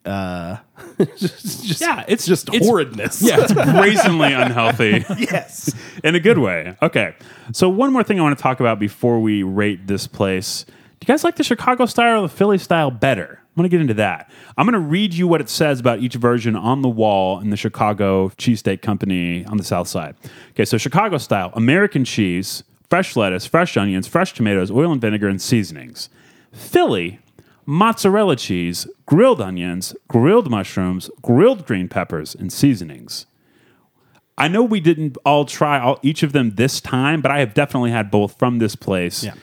[0.04, 0.56] uh,
[1.16, 3.22] just, just- Yeah, it's- just it's- horridness.
[3.22, 5.04] Yeah, it's brazenly unhealthy.
[5.18, 5.74] yes.
[6.04, 6.76] in a good way.
[6.82, 7.14] Okay.
[7.52, 10.64] So one more thing I want to talk about before we rate this place.
[10.64, 10.72] Do
[11.02, 13.40] you guys like the Chicago style or the Philly style better?
[13.54, 14.30] I'm going to get into that.
[14.56, 17.50] I'm going to read you what it says about each version on the wall in
[17.50, 20.14] the Chicago Cheesesteak Company on the south side.
[20.52, 25.28] Okay, so Chicago style, American cheese, fresh lettuce, fresh onions, fresh tomatoes, oil and vinegar,
[25.28, 26.08] and seasonings.
[26.50, 27.20] Philly,
[27.66, 33.26] mozzarella cheese, grilled onions, grilled mushrooms, grilled green peppers, and seasonings.
[34.38, 37.52] I know we didn't all try all, each of them this time, but I have
[37.52, 39.22] definitely had both from this place.
[39.22, 39.34] Yeah.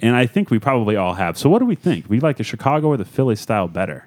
[0.00, 1.38] And I think we probably all have.
[1.38, 2.04] So what do we think?
[2.08, 4.06] We like the Chicago or the Philly style better?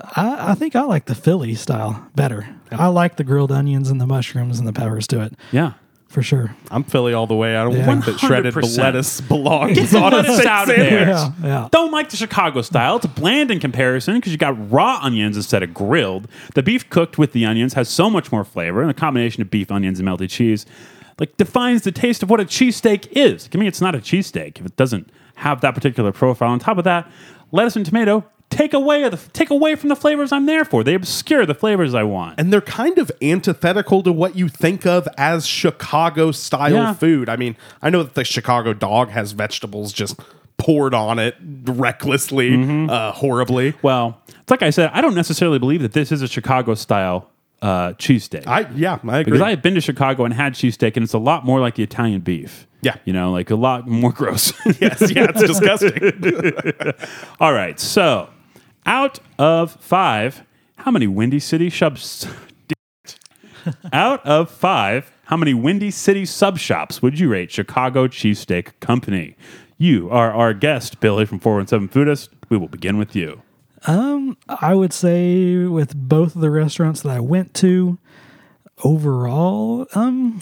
[0.00, 2.48] I, I think I like the Philly style better.
[2.70, 5.72] I like the grilled onions and the mushrooms and the peppers to it Yeah.
[6.06, 6.54] for sure.
[6.70, 7.56] I'm Philly all the way.
[7.56, 7.84] I don't Yeah.
[7.86, 8.78] think that shredded 100%.
[8.78, 11.08] lettuce belongs Get the on a lettuce steak out of sandwich.
[11.08, 11.68] Yeah, yeah.
[11.72, 12.96] Don't like the Chicago style.
[12.96, 16.28] It's bland in comparison because you got raw onions instead of grilled.
[16.54, 19.50] The beef cooked with the onions has so much more flavor, and the combination of
[19.50, 20.64] beef, onions, and melted cheese
[21.18, 23.48] like defines the taste of what a cheesesteak is.
[23.48, 26.50] To me, it's not a cheesesteak if it doesn't have that particular profile.
[26.50, 27.10] On top of that,
[27.52, 30.82] lettuce and tomato take away the take away from the flavors I'm there for.
[30.82, 32.40] They obscure the flavors I want.
[32.40, 36.94] And they're kind of antithetical to what you think of as Chicago style Yeah.
[36.94, 37.28] food.
[37.28, 40.18] I mean, I know that the Chicago dog has vegetables just
[40.56, 42.90] poured on it recklessly, Mm-hmm.
[42.90, 43.74] uh, horribly.
[43.82, 47.28] well, it's like I said, I don't necessarily believe that this is a Chicago style
[47.62, 48.46] uh, cheesesteak.
[48.46, 49.32] I yeah, I agree.
[49.32, 51.74] Because I have been to Chicago and had cheesesteak, and it's a lot more like
[51.74, 52.66] the Italian beef.
[52.80, 52.96] Yeah.
[53.04, 54.52] You know, like a lot more gross.
[54.80, 56.12] yes, yeah, it's disgusting.
[57.40, 57.78] All right.
[57.80, 58.30] So,
[58.86, 60.44] out of five,
[60.76, 62.26] how many Windy City shops?
[63.92, 69.36] out of five, how many Windy City sub shops would you rate Chicago Cheesesteak Company?
[69.76, 72.28] You are our guest, Billy from 417 Foodist.
[72.48, 73.42] We will begin with you.
[73.86, 77.98] I would say with both of the restaurants that I went to,
[78.84, 80.40] overall, um,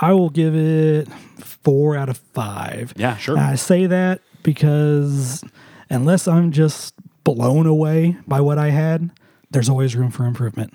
[0.00, 1.08] I will give it
[1.38, 2.92] four out of five.
[2.96, 3.36] Yeah, sure.
[3.36, 5.44] And I say that because
[5.88, 9.10] unless I'm just blown away by what I had,
[9.50, 10.72] there's always room for improvement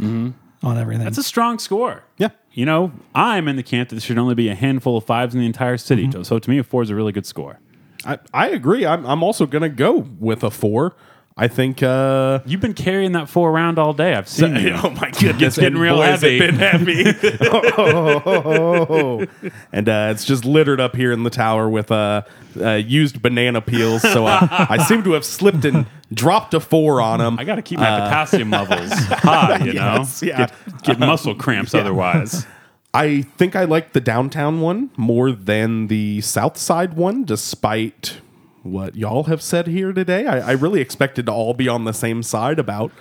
[0.63, 1.03] on everything.
[1.03, 2.03] That's a strong score.
[2.17, 2.29] Yeah.
[2.53, 5.33] You know, I'm in the camp that there should only be a handful of fives
[5.33, 6.07] in the entire city.
[6.07, 6.23] Mm-hmm.
[6.23, 7.59] So to me, a four is a really good score.
[8.05, 8.85] I, I agree.
[8.85, 10.95] I'm, I'm also going to go with a four.
[11.37, 11.83] I think.
[11.83, 14.13] Uh, You've been carrying that four around all day.
[14.13, 14.71] I've seen you.
[14.83, 16.39] oh my goodness, It's getting and real boy, heavy.
[16.39, 17.03] been heavy.
[17.51, 19.25] Oh,
[19.73, 22.21] and uh, it's just littered up here in the tower with uh,
[22.59, 24.01] uh, used banana peels.
[24.01, 27.37] So uh, I seem to have slipped and dropped a four on them.
[27.37, 29.95] I got to keep my potassium levels high, you know?
[29.97, 30.37] Yes, yeah.
[30.37, 32.45] Get, get muscle cramps otherwise.
[32.93, 38.21] I think I like the downtown one more than the south side one, despite
[38.65, 40.25] what y'all have said here today.
[40.25, 42.91] I, I really expected to all be on the same side about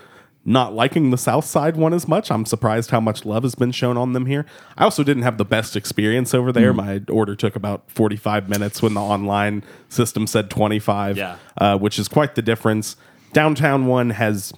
[0.44, 2.30] not liking the south side one as much.
[2.30, 4.44] I'm surprised how much love has been shown on them here.
[4.76, 6.74] I also didn't have the best experience over there.
[6.74, 11.36] My order took about 45 minutes when the online system said 25, Yeah.
[11.56, 12.96] uh, which is quite the difference.
[13.32, 14.52] Downtown one has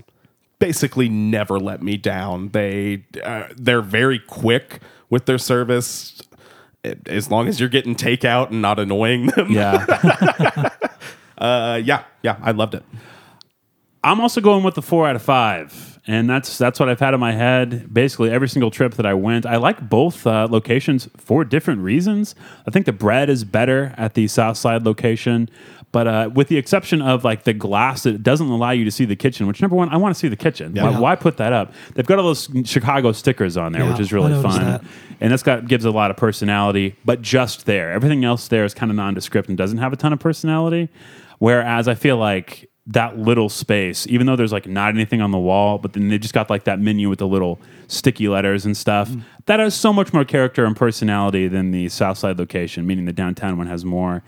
[0.58, 2.48] basically never let me down.
[2.48, 6.20] They uh, they're very quick with their service.
[7.06, 9.84] As long as you're getting takeout and not annoying them, Yeah.
[11.38, 12.82] uh, yeah, yeah, I loved it.
[14.04, 17.12] I'm also going with the four out of five, and that's that's what I've had
[17.12, 17.92] in my head.
[17.92, 22.36] Basically, every single trip that I went, I like both uh, locations for different reasons.
[22.68, 25.50] I think the bread is better at the South Side location,
[25.90, 29.06] but uh, with the exception of like the glass that doesn't allow you to see
[29.06, 29.48] the kitchen.
[29.48, 30.72] Which number one, I want to see the kitchen.
[30.74, 31.00] Why, Yeah.
[31.00, 31.72] why put that up?
[31.94, 34.64] They've got all those Chicago stickers on there, Yeah, which is really fun.
[34.64, 34.84] that.
[35.20, 37.90] And that's got gives a lot of personality, but just there.
[37.90, 40.90] Everything else there is kind of nondescript and doesn't have a ton of personality.
[41.38, 45.38] Whereas I feel like that little space, even though there's like not anything on the
[45.38, 47.58] wall, but then they just got like that menu with the little
[47.88, 49.08] sticky letters and stuff.
[49.10, 49.22] Mm.
[49.46, 53.12] That has so much more character and personality than the South Side location, meaning the
[53.12, 54.22] downtown one has more.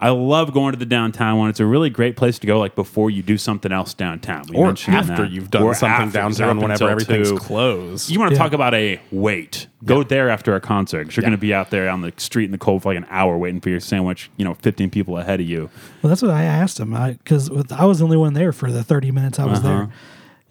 [0.00, 1.50] I love going to the downtown one.
[1.50, 4.44] It's a really great place to go, like before you do something else downtown.
[4.50, 4.90] We Or after
[5.22, 5.30] that.
[5.30, 7.36] you've done Or something after, 'cause they're downtown up whenever until everything's two.
[7.38, 8.10] closed.
[8.10, 8.42] You want to Yeah.
[8.42, 9.68] talk about a wait?
[9.84, 11.04] Go there after a concert.
[11.08, 12.98] 'cause You're going to be out there on the street in the cold for like
[12.98, 14.30] an hour waiting for your sandwich.
[14.36, 15.70] You know, 15 people ahead of you.
[16.02, 16.90] Well, that's what I asked him
[17.22, 19.68] because I, was the only one there for the 30 minutes I was Uh-huh.
[19.68, 19.88] there.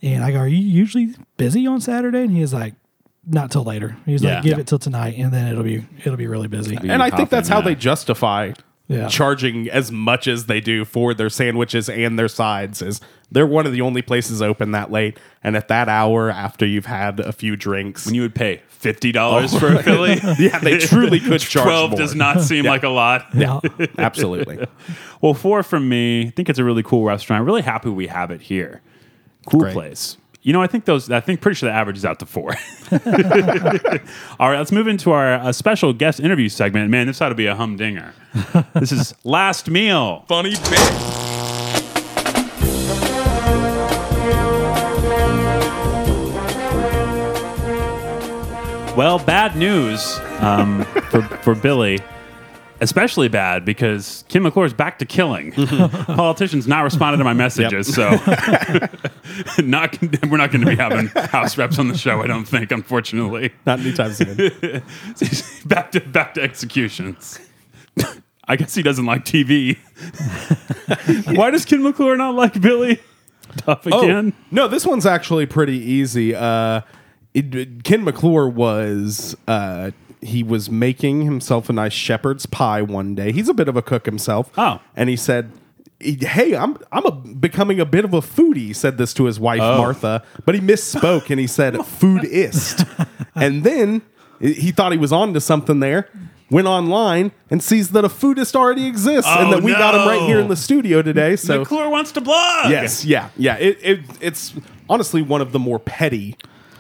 [0.02, 2.22] And I go, Are you usually busy on Saturday?
[2.24, 2.74] And he was like,
[3.26, 3.96] Not till later.
[4.06, 4.36] He's Yeah.
[4.36, 4.62] like, Give Yeah.
[4.62, 6.76] it till tonight, and then it'll be it'll be really busy.
[6.78, 8.52] and I think that's how confident they justify
[8.94, 9.08] Yeah.
[9.08, 12.82] charging as much as they do for their sandwiches and their sides.
[12.82, 16.66] Is they're one of the only places open that late, and at that hour after
[16.66, 20.78] you've had a few drinks, When you would pay $50 for a Philly, yeah, they
[20.78, 21.98] truly could charge 12 more.
[21.98, 23.26] does not seem like a lot.
[23.34, 23.60] Yeah.
[23.98, 24.66] Absolutely.
[25.22, 26.28] Well, four from me.
[26.28, 27.46] I think it's a really cool restaurant.
[27.46, 28.82] Really happy we have it here.
[29.48, 29.74] Cool Great.
[29.74, 30.18] place.
[30.44, 31.10] You know, I think those.
[31.10, 32.54] I think pretty sure the average is out to four.
[34.40, 36.90] All right, let's move into our uh, special guest interview segment.
[36.90, 38.14] Man, this ought to be a humdinger.
[38.74, 40.26] this is last meal.
[40.28, 40.80] Funny bit.
[48.98, 52.00] Well, bad news um, for for Billy.
[52.84, 55.52] Especially bad because Ken McClure is back to killing.
[55.54, 58.10] Politicians not responding to my messages, so
[59.64, 59.98] not
[60.30, 62.22] we're not going to be having house reps on the show.
[62.22, 63.54] I don't think, unfortunately.
[63.66, 64.36] Not anytime soon.
[65.66, 67.40] back to back to executions.
[68.50, 69.78] I guess he doesn't like TV.
[71.38, 73.00] Why does Ken McClure not like Billy?
[73.56, 74.34] Tough again.
[74.36, 76.36] Oh, no, this one's actually pretty easy.
[76.36, 76.82] Uh,
[77.34, 79.92] it, Ken McClure was uh,
[80.26, 83.32] he was making himself a nice shepherd's pie one day.
[83.32, 84.52] He's a bit of a cook himself.
[84.58, 84.80] Oh.
[84.96, 85.52] and he said.
[86.00, 88.58] Hey, I'm I'm a, becoming a bit of a foodie.
[88.58, 89.78] He said this to his wife Oh.
[89.78, 93.08] Martha, but he misspoke and he said foodist.
[93.36, 94.02] and then
[94.42, 96.10] he thought he was on to something there.
[96.52, 100.06] Went online and sees that a foodist already exists, and Oh, that we got him
[100.06, 101.38] right here in the studio today.
[101.38, 102.70] So McClure wants to blog.
[102.70, 103.56] Yes, yeah, yeah.
[103.56, 104.54] It, it it's
[104.90, 106.36] honestly one of the more petty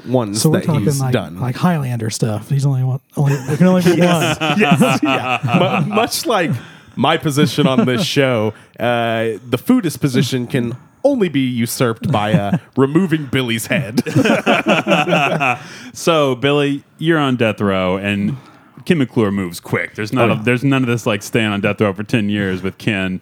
[0.05, 1.39] ones So we're that talking he's like done.
[1.39, 2.49] like Highlander stuff.
[2.49, 2.99] He's only one.
[3.17, 3.99] Only there can only be one.
[4.59, 5.81] yes, yeah.
[5.87, 6.51] Mu- much like
[6.95, 12.57] my position on this show, uh, the foodist position can only be usurped by uh,
[12.77, 14.01] removing Billy's head.
[15.93, 18.37] So Billy, you're on death row, and
[18.85, 19.95] Ken McClure moves quick.
[19.95, 20.29] There's not.
[20.29, 22.77] Oh, a, there's none of this like staying on death row for ten years with
[22.77, 23.21] Ken.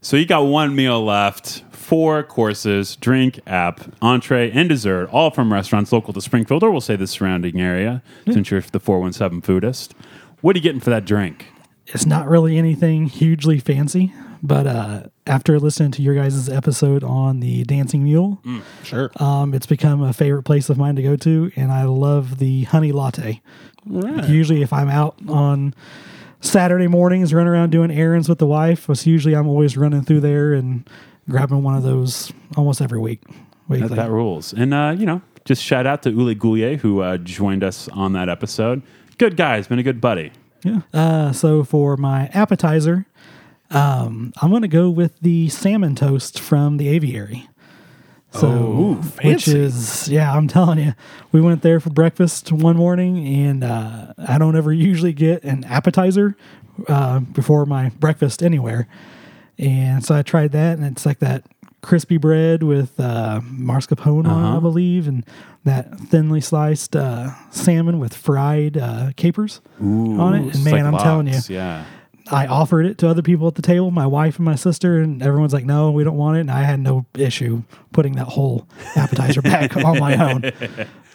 [0.00, 1.62] So you got one meal left,
[1.92, 6.80] four courses, drink, app, entree, and dessert, all from restaurants local to Springfield, or we'll
[6.80, 9.90] say the surrounding area, since you're the 417 foodist.
[10.40, 11.48] What are you getting for that drink?
[11.88, 17.40] It's not really anything hugely fancy, but uh, after listening to your guys' episode on
[17.40, 18.40] the Dancing Mule,
[18.84, 19.10] sure.
[19.16, 22.62] um, it's become a favorite place of mine to go to, and I love the
[22.62, 23.42] honey latte.
[23.84, 25.74] Usually, if I'm out on
[26.40, 30.20] Saturday mornings running around doing errands with the wife, it's usually I'm always running through
[30.20, 30.88] there and
[31.28, 33.22] grabbing one of those almost every week.
[33.68, 34.52] That, that rules.
[34.52, 38.12] And, uh, you know, just shout out to Uli Goulier, who uh, joined us on
[38.12, 38.82] that episode.
[39.18, 39.56] Good guy.
[39.56, 40.32] He's been a good buddy.
[40.62, 40.82] Yeah.
[40.92, 43.06] Uh, so for my appetizer,
[43.70, 47.48] um, I'm going to go with the salmon toast from the aviary.
[48.32, 48.94] So, Ooh,
[49.24, 50.94] which is yeah, I'm telling you,
[51.32, 55.64] we went there for breakfast one morning, and uh, I don't ever usually get an
[55.64, 56.34] appetizer
[56.88, 58.88] uh, before my breakfast anywhere,
[59.58, 61.44] and so I tried that, and it's like that
[61.82, 65.24] crispy bread with uh, mascarpone on it, I believe, and
[65.64, 70.54] that thinly sliced uh, salmon with fried uh, capers on it.
[70.54, 71.84] And man, like I'm telling you, Yeah.
[72.30, 75.20] I offered it to other people at the table, my wife and my sister, and
[75.22, 78.68] everyone's like, "No, we don't want it." And I had no issue putting that whole
[78.94, 80.52] appetizer back on my own.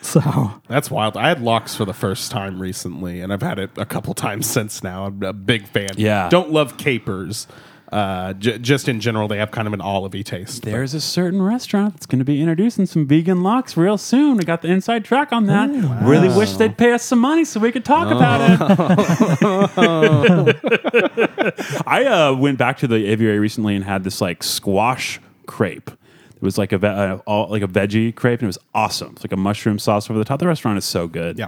[0.01, 0.21] So
[0.67, 1.15] That's wild.
[1.15, 4.47] I had lox for the first time recently, and I've had it a couple times
[4.51, 5.05] since now.
[5.05, 5.89] I'm a big fan.
[5.95, 6.27] Yeah.
[6.29, 7.47] Don't love capers.
[7.91, 10.63] Uh, j- just in general, they have kind of an olivey taste.
[10.63, 14.35] but- There's a certain restaurant that's going to be introducing some vegan lox real soon.
[14.37, 15.69] We got the inside track on that.
[16.03, 18.59] Really wish they'd pay us some money so we could talk about it.
[21.87, 25.89] I uh, went back to the aviary recently and had this like squash crepe.
[25.89, 29.13] It was like a ve- uh, all, like a veggie crepe, and it was awesome.
[29.13, 30.39] It's like a mushroom sauce over the top.
[30.39, 31.39] The restaurant is so good.
[31.39, 31.47] Yeah.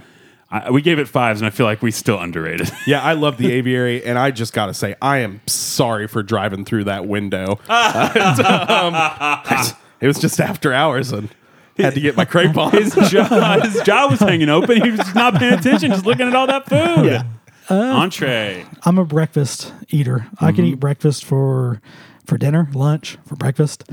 [0.51, 2.71] I, we gave it fives, and I feel like we still underrated.
[2.87, 6.23] Yeah, I love the aviary, and I just got to say, I am sorry for
[6.23, 7.59] driving through that window.
[7.69, 11.29] And, um, it was just after hours, and
[11.77, 12.71] had to get my crepe on.
[12.71, 14.81] his jaw, his jaw was hanging open.
[14.81, 17.05] He was just not paying attention, just looking at all that food.
[17.05, 17.23] Yeah.
[17.69, 18.65] Entree.
[18.83, 20.27] I'm a breakfast eater.
[20.39, 21.81] I can eat breakfast for
[22.25, 23.83] for dinner, lunch, for breakfast.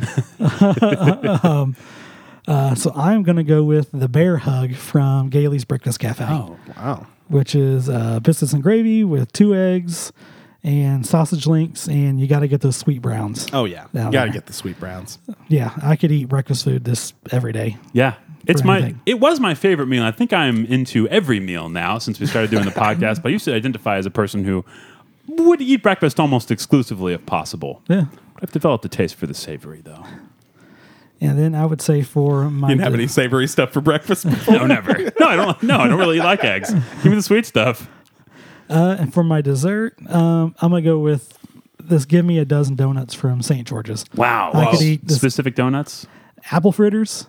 [0.41, 1.77] um,
[2.47, 6.25] uh, so I'm going to go with the bear hug from Gailey's Breakfast Cafe.
[6.25, 7.07] Oh, wow.
[7.29, 10.13] which is uh, biscuits and gravy with two eggs
[10.63, 13.47] and sausage links, and you got to get those sweet browns.
[13.53, 13.87] Oh, yeah.
[13.93, 15.19] You got to get the sweet browns.
[15.49, 17.77] Yeah, I could eat breakfast food this every day.
[17.93, 18.15] Yeah.
[18.49, 20.05] It's my it was my favorite meal.
[20.05, 23.21] I think I'm into every meal now since we started doing the podcast.
[23.23, 24.65] But I used to identify as a person who
[25.27, 27.83] would eat breakfast almost exclusively if possible.
[27.89, 28.05] Yeah.
[28.41, 30.05] I've developed a taste for the savory though.
[31.21, 34.29] And then I would say for my You didn't have any savory stuff for breakfast
[34.29, 34.55] before?
[34.55, 34.93] No, never.
[35.21, 35.62] No, I don't.
[35.62, 36.73] No, I don't really like eggs.
[36.75, 37.89] Give me the sweet stuff.
[38.69, 41.39] uh, and for my dessert, um, I'm gonna go with
[41.83, 42.05] this.
[42.05, 43.67] Give me a dozen donuts from St.
[43.67, 44.05] George's.
[44.14, 44.51] Wow.
[44.53, 44.71] I Whoa.
[44.73, 46.07] could eat this specific donuts.
[46.51, 47.27] apple fritters.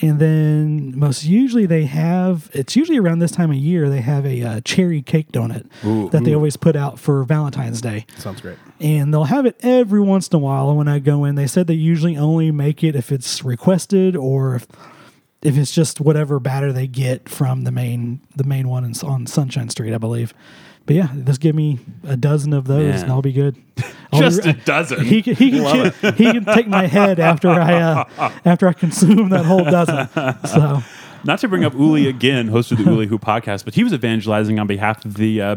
[0.00, 4.24] And then most usually they have it's usually around this time of year they have
[4.24, 5.66] a uh, cherry cake donut
[6.12, 8.06] that they always put out for Valentine's Day.
[8.16, 8.58] Sounds great.
[8.80, 10.68] and they'll have it every once in a while.
[10.68, 14.14] And when I go in, they said they usually only make it if it's requested
[14.14, 14.66] or if,
[15.42, 19.68] if it's just whatever batter they get from the main the main one on Sunshine
[19.68, 20.32] Street, I believe.
[20.88, 23.02] But yeah, just give me a dozen of those, Man.
[23.02, 23.56] and I'll be good.
[24.10, 25.04] I'll Just be- a dozen.
[25.04, 28.04] He can, he can he can take my head after I uh,
[28.46, 30.08] after I consume that whole dozen.
[30.46, 30.82] So
[31.24, 33.92] Not to bring up Uli again, host of the Uli Who podcast, but he was
[33.92, 35.56] evangelizing on behalf of the uh,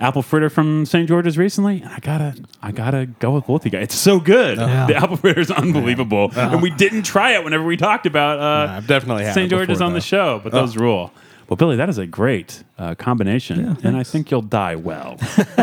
[0.00, 1.06] apple fritter from St.
[1.06, 1.82] George's recently.
[1.82, 3.84] And I gotta, I gotta go with both you guys.
[3.84, 4.58] It's so good.
[4.58, 4.88] Yeah.
[4.88, 8.72] The apple fritter is unbelievable, and we didn't try it whenever we talked about uh,
[8.72, 9.48] I've definitely had St.
[9.48, 11.12] George's before, on the show, but those rule.
[11.50, 15.16] Well, Billy, that is a great uh, combination, and I think you'll die well.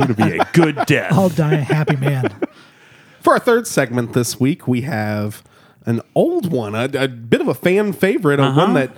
[0.00, 1.12] It'll be a good death.
[1.12, 2.34] I'll die a happy man.
[3.20, 5.44] For our third segment this week, we have
[5.84, 8.60] an old one, a, a bit of a fan favorite, a Uh-huh.
[8.62, 8.92] one that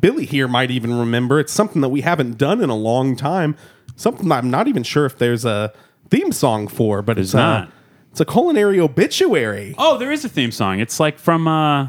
[0.00, 1.40] Billy here might even remember.
[1.40, 3.56] It's something that we haven't done in a long time.
[3.96, 5.72] Something I'm not even sure if there's a
[6.08, 7.68] theme song for, but it's not.
[7.68, 7.70] Uh,
[8.12, 9.74] it's a culinary obituary.
[9.76, 10.78] Oh, there is a theme song.
[10.78, 11.88] It's like from uh,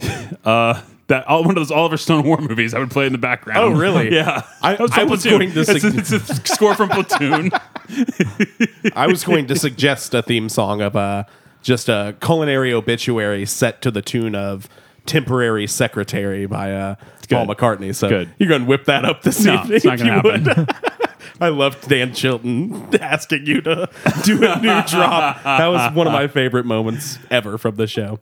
[0.44, 2.72] uh, that all, one of those Oliver Stone war movies.
[2.74, 3.58] I would play in the background.
[3.58, 4.12] Oh, really?
[4.14, 4.42] yeah.
[4.62, 7.50] I- it's I was going to It's, sug- it's a score from Platoon.
[8.96, 11.24] I was going to suggest a theme song of uh,
[11.62, 14.68] just a culinary obituary set to the tune of
[15.06, 16.94] "Temporary Secretary" by uh,
[17.28, 17.46] Paul.
[17.46, 17.94] McCartney.
[17.94, 18.30] So Good.
[18.38, 19.72] you're going to whip that up this No, evening.
[19.76, 20.70] it's not if gonna would.
[21.40, 23.90] I loved Dan Chilton asking you to
[24.24, 25.42] do a new drop.
[25.42, 28.20] That was one of my favorite moments ever from the show.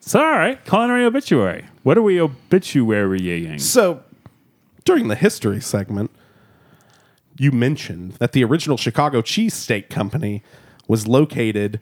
[0.00, 0.64] It's all right.
[0.64, 1.66] Culinary obituary.
[1.82, 3.60] What are we obituarying?
[3.60, 4.02] So,
[4.84, 6.10] during the history segment,
[7.38, 10.42] you mentioned that the original Chicago Cheesesteak Company
[10.88, 11.80] was located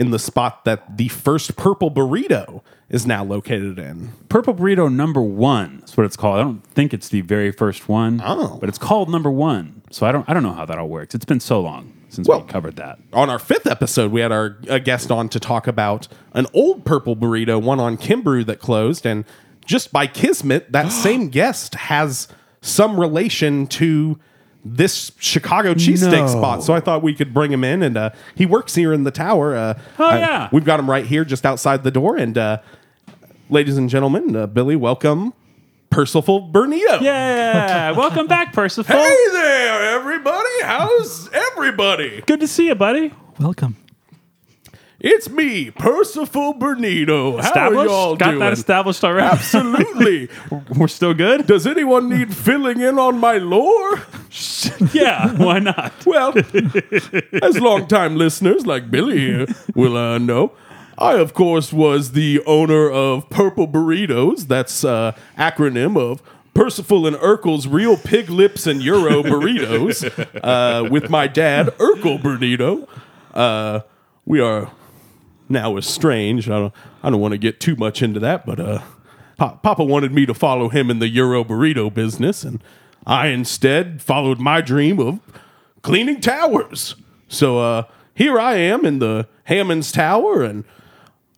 [0.00, 4.08] in the spot that the first purple burrito is now located in.
[4.30, 5.80] Purple Burrito number one.
[5.80, 6.40] That's what it's called.
[6.40, 8.22] I don't think it's the very first one.
[8.24, 8.56] Oh.
[8.58, 9.82] But it's called number one.
[9.90, 11.14] So I don't I don't know how that all works.
[11.14, 12.98] It's been so long since Well- we covered that.
[13.12, 16.86] On our fifth episode, we had our a guest on to talk about an old
[16.86, 19.26] purple burrito, one on Kimbrough that closed, and
[19.66, 22.26] just by kismet, that same guest has
[22.62, 24.18] some relation to
[24.64, 26.26] this Chicago cheesesteak No.
[26.26, 26.62] spot.
[26.62, 29.10] So I thought we could bring him in, and uh, he works here in the
[29.10, 29.56] tower.
[29.56, 30.48] Uh, Oh, uh, yeah.
[30.52, 32.16] we've got him right here, just outside the door.
[32.16, 32.58] And uh,
[33.48, 35.32] ladies and gentlemen, uh, Billy, welcome,
[35.88, 37.00] Percival Bernito.
[37.00, 37.92] Yeah.
[37.92, 38.94] Welcome back, Percival.
[38.96, 40.62] Hey there, everybody!
[40.62, 42.22] How's everybody?
[42.26, 43.12] Good to see you, buddy.
[43.38, 43.76] Welcome.
[45.02, 47.40] It's me, Percival Bernito.
[47.40, 48.40] How are y'all Got doing?
[48.40, 49.28] that established already?
[49.28, 50.28] Absolutely.
[50.76, 51.46] We're still good?
[51.46, 54.02] Does anyone need filling in on my lore?
[54.92, 55.94] yeah, why not?
[56.04, 56.34] Well,
[57.42, 60.52] as longtime listeners like Billy here will uh, know,
[60.98, 64.48] I, of course, was the owner of Purple Burritos.
[64.48, 66.22] That's uh, acronym of
[66.52, 70.04] Percival and Urkel's Real Pig Lips and Euro Burritos
[70.44, 72.86] uh, with my dad, Urkel Bernito.
[73.32, 73.80] Uh,
[74.26, 74.70] we are
[75.50, 76.50] now estranged.
[76.50, 78.80] I don't, I don't want to get too much into that, but uh,
[79.36, 82.62] Pa- Papa wanted me to follow him in the Euro burrito business, and
[83.06, 85.18] I instead followed my dream of
[85.82, 86.94] cleaning towers.
[87.28, 87.82] So uh,
[88.14, 90.64] here I am in the Hammons Tower, and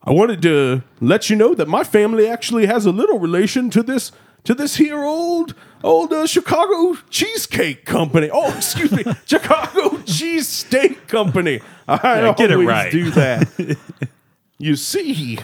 [0.02, 3.82] I wanted to let you know that my family actually has a little relation to
[3.82, 4.10] this
[4.44, 8.30] to this here old old uh, Chicago cheesecake company.
[8.32, 11.60] Oh, excuse me, Chicago cheesesteak company.
[11.88, 12.92] I Yeah, get it right.
[12.92, 13.76] do that.
[14.58, 15.38] you see,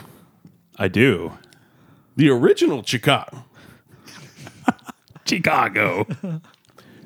[0.79, 1.33] I do.
[2.17, 3.45] the original Chicago.
[5.27, 6.07] Chicago.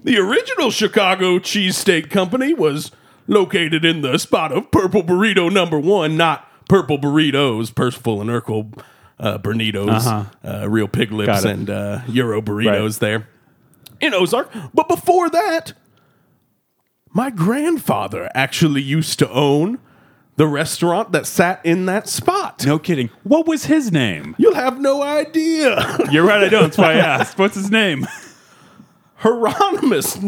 [0.05, 2.91] The original Chicago Cheesesteak Company was
[3.29, 8.73] located in the spot of Purple Burrito number one, not Purple Burritos, Percival and Urkel
[9.23, 13.01] uh, Burritos, uh real pig lips and uh, Euro burritos Right.
[13.01, 13.29] there
[14.01, 14.51] in Ozark.
[14.75, 15.73] But before that,
[17.15, 19.79] my grandfather actually used to own
[20.37, 22.65] the restaurant that sat in that spot.
[22.67, 23.11] No kidding.
[23.23, 24.35] What was his name?
[24.39, 25.99] You'll have no idea.
[26.11, 26.63] You're right, I don't.
[26.63, 27.39] That's why I asked.
[27.39, 28.07] What's his name?
[29.17, 30.17] Hieronymus.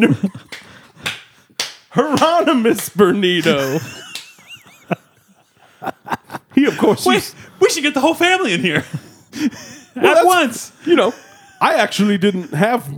[1.90, 3.80] Hieronymus Bernito.
[6.54, 8.84] He, of course, Wait, we should get the whole family in here
[9.96, 10.72] at once.
[10.84, 11.12] you know,
[11.60, 12.88] I actually didn't have.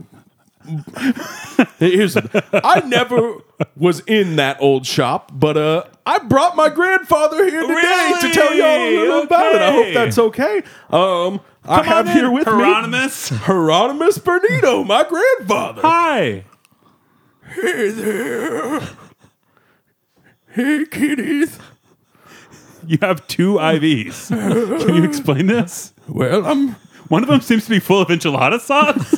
[1.79, 3.35] Here's the- I never
[3.77, 8.53] was in that old shop, but uh, I brought my grandfather here today to tell
[8.55, 9.23] y'all a little Really?
[9.27, 9.63] about it.
[9.63, 9.95] I hope Okay.
[9.95, 10.63] that's okay.
[10.91, 13.31] Um, I Come have here with Hieronymus.
[13.31, 15.83] me Hieronymus Bernito, my grandfather.
[15.83, 16.45] Hi.
[17.55, 18.81] Hey there.
[20.49, 21.59] Hey, kitties.
[22.89, 24.29] You have two IVs.
[24.87, 25.93] Can you explain this?
[26.09, 26.77] Well, I'm.
[27.09, 29.17] One of them seems to be full of enchilada sauce.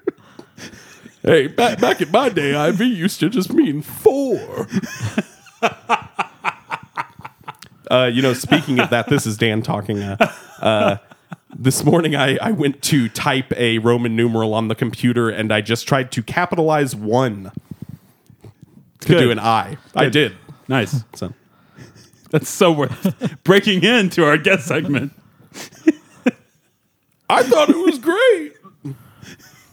[1.26, 4.68] Hey, back back in my day, IV used to just mean four.
[7.90, 10.00] uh, you know, speaking of that, this is Dan talking.
[10.04, 10.16] Uh,
[10.60, 10.96] uh,
[11.52, 15.62] this morning, I, I went to type a Roman numeral on the computer, and I
[15.62, 17.50] just tried to capitalize one
[19.00, 19.18] to Good.
[19.18, 19.78] do an I.
[19.96, 20.36] I did.
[20.68, 21.02] nice.
[21.16, 21.34] So.
[22.36, 25.10] That's so worth breaking into our guest segment.
[27.30, 28.52] I thought it was great.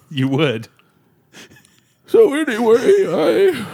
[0.10, 0.70] You would.
[2.08, 3.66] So anyway, I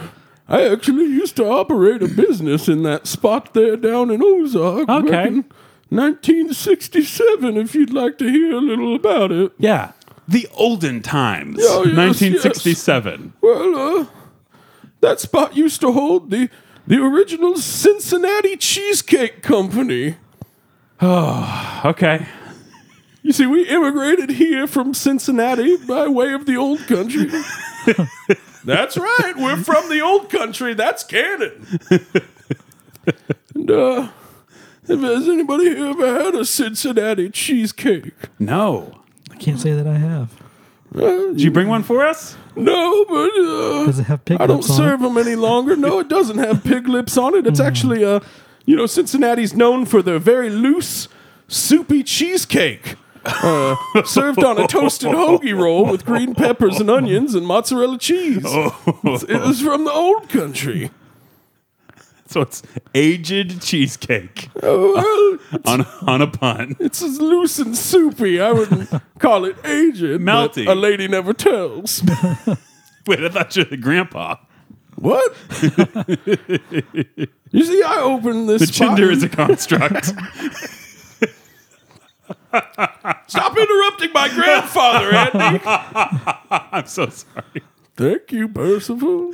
[0.48, 4.88] I actually used to operate a business in that spot there down in Ozark.
[4.88, 5.26] back Okay.
[5.28, 5.44] in
[5.90, 9.52] 1967, if you'd like to hear a little about it.
[9.56, 9.92] Yeah.
[10.26, 11.58] The olden times.
[11.62, 13.34] Oh, yes, 1967.
[13.40, 14.06] Well, uh,
[15.00, 16.48] that spot used to hold the
[16.90, 20.16] the original Cincinnati Cheesecake Company.
[21.00, 22.26] Oh, okay.
[23.22, 27.30] You see, we immigrated here from Cincinnati by way of the old country.
[28.64, 29.34] That's right.
[29.36, 30.74] We're from the old country.
[30.74, 31.64] That's canon.
[33.54, 34.08] and, uh,
[34.88, 38.14] has anybody here ever had a Cincinnati cheesecake?
[38.40, 39.00] No.
[39.30, 40.42] I can't say that I have.
[40.94, 42.36] Uh, Did you bring one for us?
[42.56, 44.42] no, but, uh, Does it have pig lips?
[44.42, 45.76] I don't lips on serve them any longer.
[45.76, 47.46] No, it doesn't have pig lips on it.
[47.46, 48.20] It's actually, uh,
[48.66, 51.08] you know, Cincinnati's known for their very loose,
[51.48, 52.96] soupy cheesecake.
[53.24, 58.42] Uh, served on a toasted hoagie roll with green peppers and onions and mozzarella cheese.
[58.46, 60.90] It was from the old country.
[62.30, 62.62] So it's
[62.94, 66.76] aged cheesecake Oh, well, on, on a pun.
[66.78, 68.40] it's as loose and soupy.
[68.40, 70.02] I wouldn't call it aged.
[70.02, 70.68] but Melty.
[70.68, 72.04] A lady never tells.
[73.08, 74.36] Wait, I thought you were the grandpa.
[74.94, 75.34] What?
[77.50, 78.60] you see, I opened this.
[78.60, 80.04] The spot gender is a construct.
[83.26, 85.62] Stop interrupting my grandfather, Andy.
[86.70, 87.62] I'm so sorry.
[87.96, 89.32] Thank you, Percival.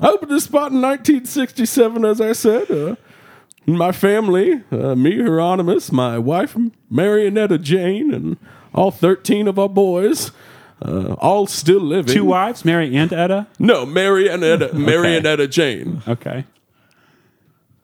[0.00, 2.70] I opened this spot in 1967, as I said.
[2.70, 2.96] Uh,
[3.66, 6.56] my family, uh, me, Hieronymus, my wife,
[6.92, 8.36] Marionetta Jane, and
[8.74, 10.32] all 13 of our boys,
[10.82, 12.12] uh, all still living.
[12.12, 13.46] Two wives, Mary and Etta.
[13.58, 16.02] No, Marionetta, Marionetta Jane.
[16.06, 16.44] Okay.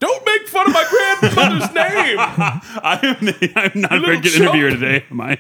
[0.01, 0.87] Don't make fun of my
[1.21, 2.17] grandmother's name.
[2.19, 5.39] I am, I'm not a very good interviewer today, am I?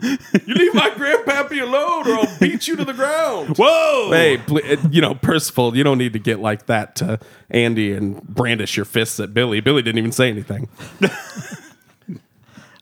[0.46, 3.56] You leave my grandpappy alone, or I'll beat you to the ground.
[3.58, 4.10] Whoa!
[4.10, 7.18] Hey, uh, you know, Percival, you don't need to get like that to
[7.50, 9.60] Andy and brandish your fists at Billy.
[9.60, 10.68] Billy didn't even say anything.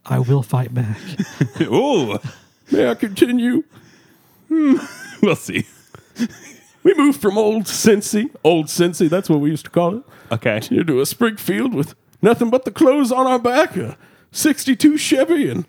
[0.04, 0.98] I will fight back.
[1.60, 2.18] Ooh,
[2.70, 3.64] May I continue?
[4.48, 5.66] we'll see.
[6.82, 10.02] We moved from old Cincy, old Cincy, that's what we used to call it,
[10.32, 10.60] Okay.
[10.68, 13.96] here to a Springfield with nothing but the clothes on our back, a
[14.32, 15.64] 62 Chevy, and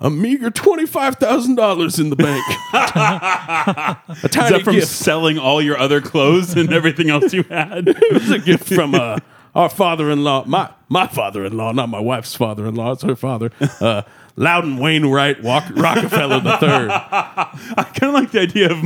[0.00, 2.44] a meager $25,000 in the bank.
[2.72, 4.88] a Is that from gift.
[4.88, 7.88] selling all your other clothes and everything else you had?
[7.88, 9.18] it was a gift from uh,
[9.54, 12.92] our father-in-law, my my father-in-law, not my wife's father-in-law.
[12.92, 14.02] It's her father, uh,
[14.36, 16.42] Loudon Wainwright Walk- Rockefeller III.
[16.62, 18.82] I kind of like the idea of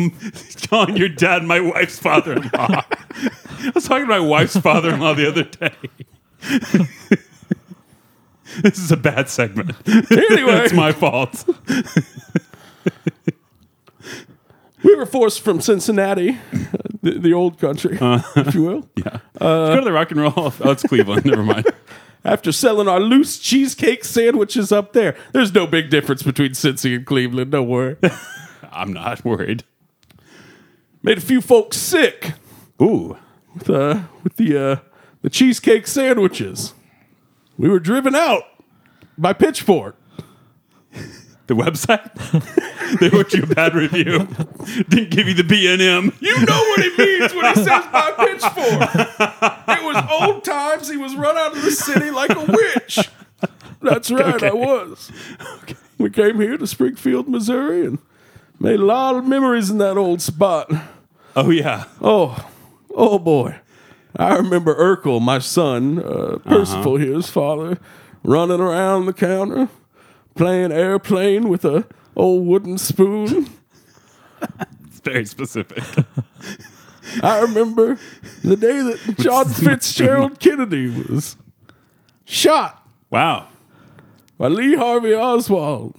[0.68, 2.50] calling your dad my wife's father-in-law.
[2.54, 5.74] I was talking to my wife's father-in-law the other day.
[8.62, 9.72] this is a bad segment.
[9.86, 11.44] Anyway, It's my fault.
[14.82, 16.38] we were forced from Cincinnati,
[17.02, 18.88] the, the old country, if you will.
[18.96, 19.18] Yeah.
[19.38, 20.32] Go to the rock and roll.
[20.36, 21.24] Oh, it's Cleveland.
[21.24, 21.66] Never mind.
[22.24, 27.06] After selling our loose cheesecake sandwiches up there, there's no big difference between Cincy and
[27.06, 27.52] Cleveland.
[27.52, 27.96] Don't worry.
[28.70, 29.64] I'm not worried.
[31.02, 32.34] Made a few folks sick
[32.82, 33.16] Ooh.
[33.54, 34.76] with, uh, with the uh,
[35.22, 36.74] the cheesecake sandwiches.
[37.56, 38.42] We were driven out
[39.20, 39.96] by Pitchfork.
[41.46, 42.00] The website?
[43.00, 44.28] they wrote you a bad review.
[44.88, 46.14] Didn't give you the BNM.
[46.20, 48.88] You know what he means when he says by pitchfork.
[49.66, 50.88] It was old times.
[50.88, 53.10] He was run out of the city like a witch.
[53.82, 55.10] That's right, I was.
[55.98, 57.98] We came here to Springfield, Missouri, and
[58.60, 60.72] made a lot of memories in that old spot.
[61.34, 61.86] Oh, yeah.
[62.00, 62.48] Oh,
[62.94, 63.56] oh boy.
[64.14, 67.78] I remember Urkel, my son, uh, Percival, his father,
[68.22, 69.68] running around the counter,
[70.34, 73.48] playing airplane with a old wooden spoon.
[74.86, 75.82] It's very specific.
[77.22, 77.98] I remember
[78.42, 81.36] the day that John Fitzgerald Kennedy was
[82.24, 83.48] shot Wow.
[84.38, 85.96] by Lee Harvey Oswald.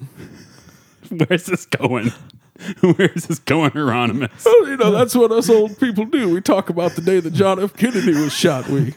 [1.10, 2.12] Where's this going?
[2.82, 4.46] Where is this going, Hieronymus?
[4.46, 6.30] Well, you know, that's what us old people do.
[6.30, 7.74] We talk about the day that John F.
[7.76, 8.68] Kennedy was shot.
[8.70, 8.94] We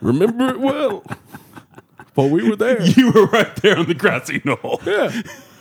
[0.00, 1.04] remember it well.
[2.16, 2.82] Well, we were there.
[2.96, 4.80] You were right there on the grassy knoll.
[4.86, 5.12] Yeah.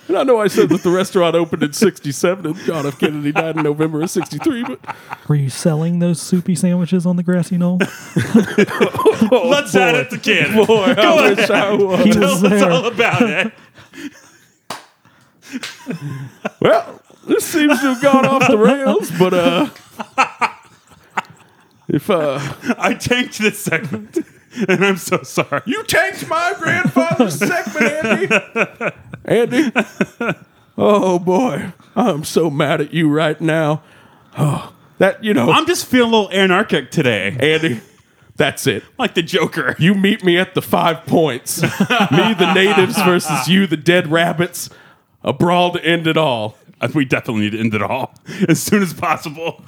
[0.08, 3.00] And I know I said that the restaurant opened in 67 and John F.
[3.00, 4.80] Kennedy died in November of 63, but
[5.28, 7.80] Were you selling those soupy sandwiches on the grassy knoll?
[9.32, 10.64] Let's add it to canon.
[10.68, 12.04] boy, I wish I was.
[12.06, 12.72] He Tell was us there.
[12.72, 13.54] all about it.
[16.62, 19.70] Well, this seems to have gone off the rails, but uh
[21.88, 22.40] if uh
[22.78, 24.20] I tanked this segment,
[24.70, 25.62] and I'm so sorry.
[25.66, 28.96] you tanked my grandfather's segment, Andy.
[29.26, 29.72] Andy.
[30.78, 31.74] Oh boy.
[31.96, 33.82] I'm so mad at you right now.
[34.38, 37.82] Oh, that you know, I'm just feeling a little anarchic today, Andy.
[38.38, 38.84] That's it.
[38.98, 39.76] like the Joker.
[39.80, 41.62] You meet me at the five points.
[41.62, 44.70] me, the natives, versus you, the dead rabbits.
[45.24, 46.58] A brawl to end it all.
[46.82, 48.14] Uh, We definitely need to end it all
[48.50, 49.64] as soon as possible.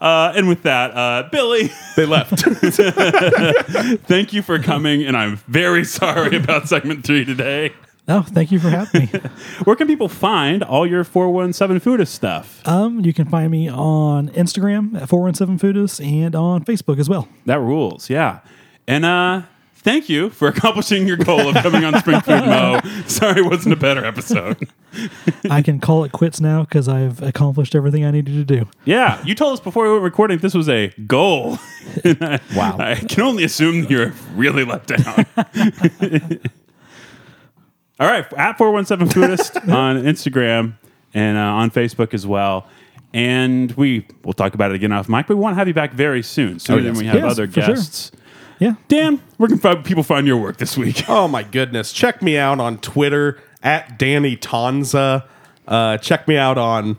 [0.00, 2.40] Uh, and with that, uh, Billy, They left.
[4.06, 7.72] thank you for coming, and I'm very sorry about segment three today.
[8.08, 9.20] Oh, thank you for having me.
[9.64, 12.66] Where can people find all your 417 Foodist stuff?
[12.66, 17.28] Um, you can find me on Instagram at 417 Foodist and on Facebook as well.
[17.46, 18.40] That rules, yeah.
[18.88, 19.42] And uh,
[19.82, 22.80] thank you for accomplishing your goal of coming on Spring Food Mo.
[23.06, 24.68] Sorry it wasn't a better episode.
[25.50, 28.68] I can call it quits now because I've accomplished everything I needed to do.
[28.84, 31.58] Yeah, you told us before we were recording this was a goal.
[32.54, 32.76] wow.
[32.78, 35.26] I can only assume you're really let down.
[38.00, 40.74] All right, at 417 Foodist on Instagram
[41.14, 42.66] and uh, on Facebook as well.
[43.14, 45.74] And we will talk about it again off mic, but we want to have you
[45.74, 46.86] back very soon, sooner yes.
[46.96, 48.10] than we have Yes, other guests.
[48.10, 48.21] sure.
[48.62, 48.84] Guests.
[48.90, 48.98] Yeah.
[49.10, 51.04] Dan, where can fi- people find your work this week?
[51.08, 51.92] Oh my goodness!
[51.92, 55.26] Check me out on Twitter at Danny Tonza.
[55.66, 56.98] Uh, check me out on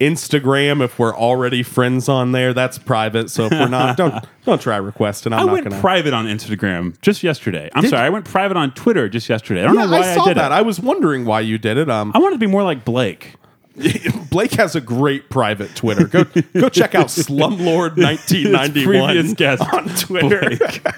[0.00, 2.54] Instagram if we're already friends on there.
[2.54, 5.32] That's private, so if we're not, don't don't try requesting.
[5.32, 5.80] I'm I not went gonna.
[5.80, 7.68] private on Instagram just yesterday.
[7.74, 8.06] I'm Did sorry, you?
[8.06, 9.62] I went private on Twitter just yesterday.
[9.62, 10.52] I don't yeah, know why I I, did that.
[10.52, 10.54] it.
[10.54, 11.90] I was wondering why you did it.
[11.90, 13.34] Um, I wanted to be more like Blake.
[14.30, 16.06] Blake has a great private Twitter.
[16.06, 16.24] Go
[16.54, 18.04] go check out Slumlord His
[18.52, 20.50] 1991 guest on Twitter.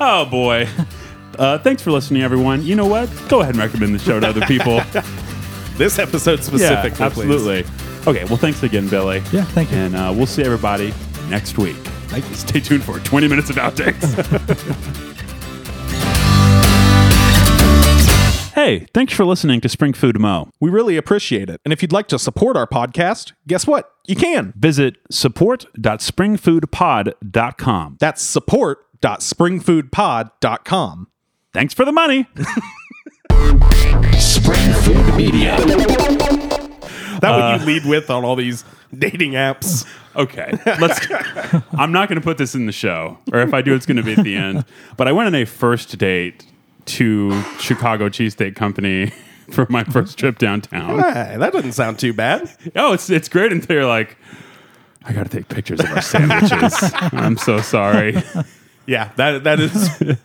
[0.00, 0.68] Oh boy.
[1.38, 2.64] Uh, thanks for listening, everyone.
[2.64, 3.08] You know what?
[3.28, 4.80] Go ahead and recommend the show to other people.
[5.76, 7.64] This episode specifically, yeah, absolutely.
[8.06, 9.18] Okay, well, thanks again, Billy.
[9.32, 9.78] Yeah, thank you.
[9.78, 10.92] And uh, we'll see everybody
[11.28, 11.76] next week.
[12.32, 15.10] Stay tuned for 20 minutes of outtakes.
[18.64, 20.48] Hey, Hey, thanks for listening to Spring Food Mo.
[20.58, 21.60] We really appreciate it.
[21.66, 23.92] And if you'd like to support our podcast, guess what?
[24.06, 24.54] You can.
[24.56, 27.96] Visit support.springfoodpod.com.
[28.00, 31.08] That's support.springfoodpod.com.
[31.52, 32.26] Thanks for the money.
[34.18, 35.58] Spring Food Media.
[37.20, 37.64] That what you uh.
[37.66, 38.64] lead with on all these
[38.96, 39.86] dating apps.
[40.16, 41.06] Okay, let's.
[41.72, 43.98] I'm not going to put this in the show, or if I do, it's going
[43.98, 44.64] to be at the end.
[44.96, 46.46] But I went on a first date
[46.86, 49.12] to Chicago Cheesesteak Company
[49.50, 50.98] for my first trip downtown.
[50.98, 52.50] Hey, that doesn't sound too bad.
[52.76, 54.16] Oh, it's it's great until you're like,
[55.04, 56.74] I got to take pictures of our sandwiches.
[57.12, 58.22] I'm so sorry.
[58.86, 60.18] Yeah, that that is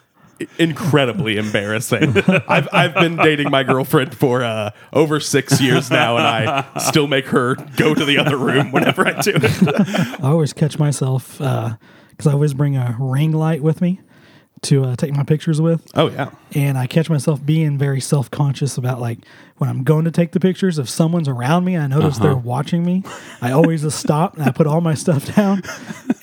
[0.58, 2.18] incredibly embarrassing.
[2.48, 7.08] I've I've been dating my girlfriend for uh, over six years now, and I still
[7.08, 10.20] make her go to the other room whenever I do it.
[10.24, 14.02] I always catch myself because I always bring a ring light with me
[14.64, 15.86] to uh, take my pictures with.
[15.96, 19.20] Oh yeah, and I catch myself being very self conscious about like
[19.58, 20.80] when I'm going to take the pictures.
[20.80, 23.04] If someone's around me, I notice they're watching me.
[23.42, 25.64] I always just stop and I put all my stuff down,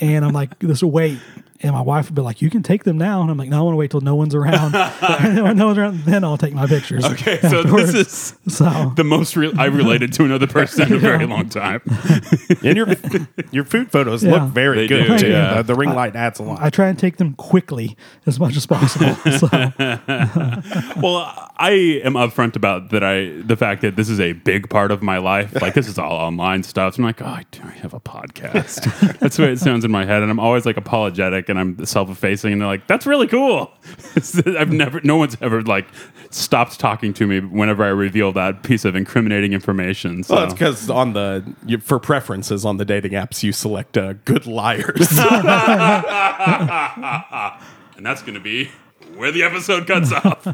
[0.01, 1.19] and I'm like, "This wait."
[1.63, 3.59] And my wife would be like, "You can take them now," and I'm like, "No,
[3.61, 4.73] I want to wait till no one's around.
[4.73, 8.93] then when no one's around, then I'll take my pictures." Okay, so this is so
[8.97, 11.81] the most real I've related to another person in a very long time.
[12.63, 12.87] and your
[13.53, 14.33] your food photos Yeah.
[14.33, 15.19] look very They good.
[15.19, 15.55] do, yeah.
[15.57, 16.61] The, the ring light adds a lot.
[16.63, 17.97] I try and take them quickly
[18.27, 19.15] as much as possible.
[19.39, 19.49] so
[21.01, 23.03] Well, I am upfront about that.
[23.03, 25.61] I the fact that this is a big part of my life.
[25.61, 26.95] Like this is all online stuff.
[26.95, 29.19] So I'm like, oh, I do I have a podcast.
[29.21, 31.85] That's the way it sounds in my head, and I'm always like apologetic and I'm
[31.85, 32.53] self-effacing.
[32.53, 33.73] And they're like, that's really cool.
[34.47, 35.87] I've never, no one's ever like
[36.31, 40.23] stopped talking to me whenever I reveal that piece of incriminating information.
[40.23, 40.35] So.
[40.35, 44.15] well, it's because on the you, for preferences on the dating apps, you select uh,
[44.25, 45.11] good liars.
[47.97, 48.71] and that's going to be
[49.17, 50.47] where the episode cuts off.